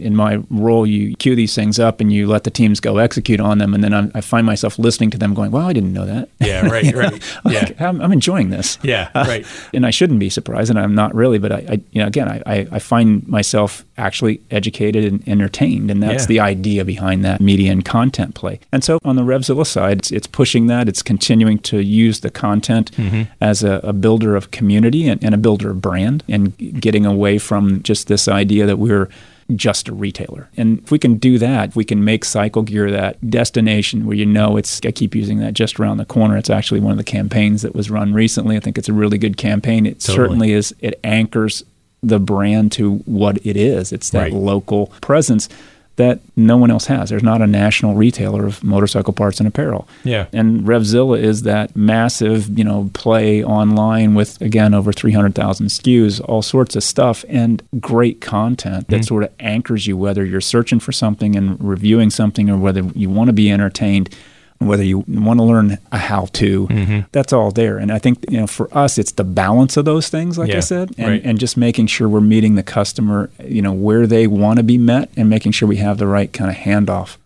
In 0.00 0.16
my 0.16 0.42
role, 0.50 0.86
you 0.86 1.14
cue 1.16 1.34
these 1.36 1.54
things 1.54 1.78
up 1.78 2.00
and 2.00 2.12
you 2.12 2.26
let 2.26 2.44
the 2.44 2.50
teams 2.50 2.80
go 2.80 2.98
execute 2.98 3.40
on 3.40 3.58
them, 3.58 3.74
and 3.74 3.82
then 3.84 3.94
I'm, 3.94 4.10
I 4.14 4.20
find 4.20 4.46
myself 4.46 4.78
listening 4.78 5.10
to 5.10 5.18
them, 5.18 5.32
going, 5.34 5.50
"Wow, 5.50 5.68
I 5.68 5.72
didn't 5.72 5.92
know 5.92 6.06
that." 6.06 6.28
Yeah, 6.40 6.66
right, 6.68 6.94
right. 6.94 7.22
Yeah. 7.44 7.60
Like, 7.60 7.80
I'm, 7.80 8.00
I'm 8.00 8.12
enjoying 8.12 8.50
this. 8.50 8.78
Yeah, 8.82 9.10
right. 9.14 9.46
and 9.72 9.86
I 9.86 9.90
shouldn't 9.90 10.18
be 10.20 10.28
surprised, 10.30 10.70
and 10.70 10.78
I'm 10.78 10.94
not 10.94 11.14
really. 11.14 11.38
But 11.38 11.52
I, 11.52 11.56
I 11.68 11.80
you 11.92 12.00
know, 12.00 12.06
again, 12.06 12.28
I, 12.28 12.42
I, 12.46 12.66
I 12.72 12.78
find 12.78 13.26
myself 13.28 13.84
actually 13.98 14.40
educated 14.50 15.04
and 15.04 15.26
entertained, 15.28 15.90
and 15.90 16.02
that's 16.02 16.24
Yeah. 16.24 16.28
the 16.28 16.40
idea 16.40 16.84
behind 16.84 17.24
that 17.24 17.40
media 17.40 17.72
and 17.72 17.84
content 17.84 18.34
play. 18.34 18.60
And 18.72 18.82
so 18.84 18.98
on 19.04 19.16
the 19.16 19.22
Revzilla 19.22 19.66
side, 19.66 19.98
it's, 19.98 20.10
it's 20.10 20.26
pushing 20.26 20.66
that. 20.66 20.88
It's 20.88 21.02
continuing 21.02 21.58
to 21.60 21.80
use 21.82 22.20
the 22.20 22.30
content 22.30 22.90
Mm-hmm. 22.96 23.22
as 23.40 23.62
a, 23.62 23.80
a 23.82 23.92
builder 23.92 24.36
of 24.36 24.50
community 24.50 25.08
and, 25.08 25.22
and 25.24 25.34
a 25.34 25.38
builder 25.38 25.70
of 25.70 25.80
brand, 25.80 26.24
and 26.28 26.56
getting 26.80 27.06
away 27.06 27.38
from 27.38 27.82
just 27.82 28.08
this 28.08 28.26
idea 28.28 28.66
that 28.66 28.78
we're 28.78 29.08
just 29.54 29.88
a 29.88 29.92
retailer. 29.94 30.48
And 30.56 30.80
if 30.80 30.90
we 30.90 30.98
can 30.98 31.18
do 31.18 31.38
that, 31.38 31.68
if 31.70 31.76
we 31.76 31.84
can 31.84 32.04
make 32.04 32.24
Cycle 32.24 32.62
Gear 32.62 32.90
that 32.90 33.30
destination 33.30 34.04
where 34.06 34.16
you 34.16 34.26
know 34.26 34.56
it's, 34.56 34.80
I 34.84 34.90
keep 34.90 35.14
using 35.14 35.38
that 35.38 35.54
just 35.54 35.78
around 35.78 35.98
the 35.98 36.04
corner. 36.04 36.36
It's 36.36 36.50
actually 36.50 36.80
one 36.80 36.92
of 36.92 36.98
the 36.98 37.04
campaigns 37.04 37.62
that 37.62 37.74
was 37.74 37.90
run 37.90 38.12
recently. 38.12 38.56
I 38.56 38.60
think 38.60 38.76
it's 38.76 38.88
a 38.88 38.92
really 38.92 39.18
good 39.18 39.36
campaign. 39.36 39.86
It 39.86 40.00
Totally. 40.00 40.16
certainly 40.16 40.52
is, 40.52 40.74
it 40.80 40.98
anchors 41.04 41.64
the 42.02 42.18
brand 42.18 42.72
to 42.72 42.96
what 43.06 43.38
it 43.46 43.56
is. 43.56 43.92
It's 43.92 44.10
that 44.10 44.20
Right. 44.24 44.32
local 44.32 44.88
presence 45.00 45.48
that 45.96 46.20
no 46.36 46.56
one 46.56 46.70
else 46.70 46.86
has. 46.86 47.10
There's 47.10 47.22
not 47.22 47.42
a 47.42 47.46
national 47.46 47.94
retailer 47.94 48.46
of 48.46 48.62
motorcycle 48.62 49.12
parts 49.12 49.40
and 49.40 49.48
apparel. 49.48 49.88
Yeah. 50.04 50.26
And 50.32 50.62
Revzilla 50.62 51.18
is 51.18 51.42
that 51.42 51.74
massive, 51.74 52.56
you 52.56 52.64
know, 52.64 52.90
play 52.92 53.42
online 53.42 54.14
with 54.14 54.40
again 54.40 54.74
over 54.74 54.92
300,000 54.92 55.66
SKUs, 55.66 56.20
all 56.24 56.42
sorts 56.42 56.76
of 56.76 56.84
stuff 56.84 57.24
and 57.28 57.62
great 57.80 58.20
content 58.20 58.88
that 58.88 58.96
mm-hmm. 58.96 59.02
sort 59.02 59.24
of 59.24 59.32
anchors 59.40 59.86
you 59.86 59.96
whether 59.96 60.24
you're 60.24 60.40
searching 60.40 60.78
for 60.78 60.92
something 60.92 61.34
and 61.34 61.62
reviewing 61.62 62.10
something 62.10 62.50
or 62.50 62.56
whether 62.56 62.82
you 62.94 63.08
want 63.08 63.28
to 63.28 63.32
be 63.32 63.50
entertained 63.50 64.14
whether 64.58 64.82
you 64.82 65.04
want 65.06 65.38
to 65.38 65.44
learn 65.44 65.78
a 65.92 65.98
how 65.98 66.26
to 66.32 66.66
mm-hmm. 66.66 67.00
that's 67.12 67.32
all 67.32 67.50
there. 67.50 67.78
And 67.78 67.92
i 67.92 67.98
think 67.98 68.24
you 68.30 68.38
know 68.40 68.46
for 68.46 68.74
us 68.76 68.98
it's 68.98 69.12
the 69.12 69.24
balance 69.24 69.76
of 69.76 69.84
those 69.84 70.08
things 70.08 70.38
like 70.38 70.50
Yeah, 70.50 70.58
i 70.58 70.60
said 70.60 70.94
and, 70.98 71.08
right. 71.08 71.22
and 71.24 71.38
just 71.38 71.56
making 71.56 71.88
sure 71.88 72.08
we're 72.08 72.20
meeting 72.20 72.54
the 72.54 72.62
customer 72.62 73.30
you 73.44 73.62
know 73.62 73.72
where 73.72 74.06
they 74.06 74.26
want 74.26 74.58
to 74.58 74.62
be 74.62 74.78
met 74.78 75.10
and 75.16 75.28
making 75.28 75.52
sure 75.52 75.68
we 75.68 75.76
have 75.76 75.98
the 75.98 76.06
right 76.06 76.32
kind 76.32 76.50
of 76.50 76.56
handoff 76.56 77.16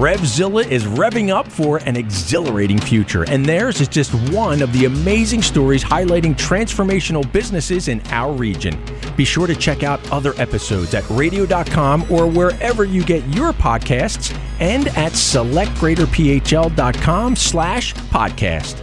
Revzilla 0.00 0.66
is 0.66 0.84
revving 0.84 1.28
up 1.28 1.46
for 1.46 1.76
an 1.84 1.94
exhilarating 1.94 2.78
future, 2.78 3.26
and 3.28 3.44
theirs 3.44 3.82
is 3.82 3.88
just 3.88 4.14
one 4.32 4.62
of 4.62 4.72
the 4.72 4.86
amazing 4.86 5.42
stories 5.42 5.84
highlighting 5.84 6.34
transformational 6.36 7.30
businesses 7.30 7.88
in 7.88 8.00
our 8.06 8.32
region. 8.32 8.82
Be 9.14 9.26
sure 9.26 9.46
to 9.46 9.54
check 9.54 9.82
out 9.82 10.00
other 10.10 10.32
episodes 10.38 10.94
at 10.94 11.04
radio.com 11.10 12.10
or 12.10 12.26
wherever 12.26 12.86
you 12.86 13.04
get 13.04 13.22
your 13.34 13.52
podcasts 13.52 14.34
and 14.58 14.88
at 14.88 15.12
selectgreaterphl.com 15.12 17.36
slash 17.36 17.92
podcast. 17.92 18.82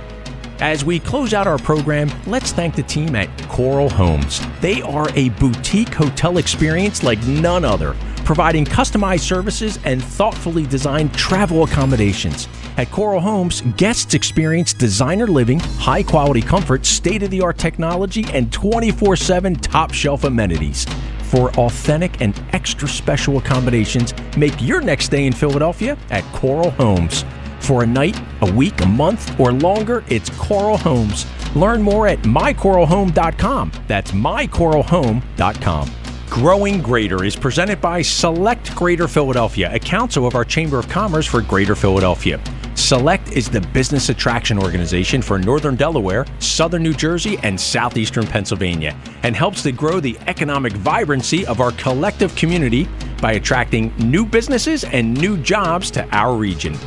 As 0.60 0.86
we 0.86 1.00
close 1.00 1.34
out 1.34 1.48
our 1.48 1.58
program, 1.58 2.12
let's 2.28 2.52
thank 2.52 2.76
the 2.76 2.84
team 2.84 3.16
at 3.16 3.28
Coral 3.48 3.90
Homes. 3.90 4.40
They 4.60 4.84
are 4.84 5.08
a 5.16 5.30
boutique 5.30 5.96
hotel 5.96 6.38
experience 6.38 7.02
like 7.02 7.26
none 7.26 7.66
other, 7.66 7.96
providing 8.28 8.66
customized 8.66 9.22
services 9.22 9.80
and 9.86 10.04
thoughtfully 10.04 10.68
designed 10.68 11.14
travel 11.14 11.64
accommodations. 11.64 12.50
At 12.76 12.92
Coral 12.92 13.22
Homes, 13.22 13.62
guests 13.78 14.16
experience 14.16 14.74
designer 14.74 15.28
living, 15.28 15.62
high 15.62 16.04
quality 16.04 16.42
comfort, 16.42 16.86
state 16.86 17.24
of 17.24 17.30
the 17.32 17.40
art 17.40 17.58
technology, 17.58 18.26
and 18.34 18.52
24 18.52 19.16
7 19.16 19.56
top 19.56 19.94
shelf 19.94 20.26
amenities. 20.26 20.86
For 21.22 21.52
authentic 21.52 22.20
and 22.20 22.38
extra 22.52 22.90
special 22.90 23.38
accommodations, 23.38 24.14
make 24.36 24.62
your 24.62 24.82
next 24.82 25.06
stay 25.06 25.26
in 25.26 25.32
Philadelphia 25.32 25.98
at 26.10 26.26
Coral 26.34 26.72
Homes. 26.72 27.24
For 27.62 27.84
a 27.84 27.88
night, 27.88 28.20
a 28.42 28.52
week, 28.52 28.82
a 28.82 28.88
month, 28.88 29.40
or 29.40 29.54
longer, 29.54 30.04
it's 30.10 30.30
Coral 30.32 30.78
Homes. 30.78 31.26
Learn 31.56 31.82
more 31.82 32.10
at 32.10 32.20
mycoralhome.com. 32.24 33.72
That's 33.88 34.12
mycoralhome.com. 34.12 36.07
Growing 36.30 36.82
Greater 36.82 37.24
is 37.24 37.36
presented 37.36 37.82
by 37.82 38.02
Select 38.02 38.76
Greater 38.76 39.08
Philadelphia, 39.08 39.74
a 39.74 39.80
council 39.80 40.28
of 40.28 40.36
our 40.36 40.44
Chamber 40.44 40.78
of 40.78 40.88
Commerce 40.88 41.26
for 41.26 41.42
Greater 41.42 41.74
Philadelphia. 41.74 42.40
Select 42.76 43.32
is 43.32 43.50
the 43.50 43.62
business 43.62 44.10
attraction 44.10 44.60
organization 44.60 45.22
for 45.22 45.40
Northern 45.40 45.76
Delaware, 45.76 46.26
Southern 46.40 46.84
New 46.84 46.94
Jersey, 46.94 47.40
and 47.42 47.60
Southeastern 47.60 48.28
Pennsylvania, 48.28 48.96
and 49.24 49.36
helps 49.36 49.64
to 49.64 49.72
grow 49.72 50.00
the 50.00 50.18
economic 50.28 50.74
vibrancy 50.74 51.46
of 51.48 51.60
our 51.60 51.72
collective 51.72 52.36
community 52.36 52.88
by 53.20 53.32
attracting 53.32 53.92
new 53.98 54.26
businesses 54.26 54.84
and 54.84 55.14
new 55.16 55.38
jobs 55.38 55.90
to 55.92 56.08
our 56.16 56.36
region. 56.36 56.78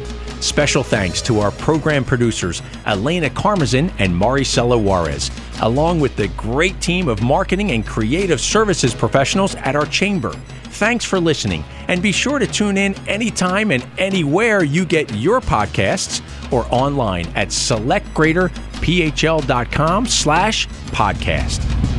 Special 0.41 0.83
thanks 0.83 1.21
to 1.23 1.41
our 1.41 1.51
program 1.53 2.05
producers, 2.05 2.63
Elena 2.87 3.29
Carmazin 3.29 3.93
and 3.99 4.15
Maricela 4.15 4.83
Juarez, 4.83 5.31
along 5.61 6.01
with 6.01 6.17
the 6.17 6.29
great 6.29 6.81
team 6.81 7.09
of 7.09 7.23
marketing 7.23 7.73
and 7.73 7.87
creative 7.87 8.41
services 8.41 8.95
professionals 8.95 9.55
at 9.57 9.77
our 9.77 9.87
chamber. 9.87 10.35
Thanks 10.81 11.05
for 11.05 11.21
listening, 11.21 11.63
and 11.89 12.01
be 12.01 12.13
sure 12.13 12.39
to 12.39 12.47
tune 12.47 12.79
in 12.79 12.95
anytime 13.07 13.71
and 13.71 13.87
anywhere 13.99 14.65
you 14.65 14.87
get 14.87 15.15
your 15.15 15.43
podcasts 15.43 16.23
or 16.51 16.67
online 16.71 17.27
at 17.35 17.49
selectgreaterphl.com 17.49 20.07
slash 20.07 20.69
podcast. 20.69 21.90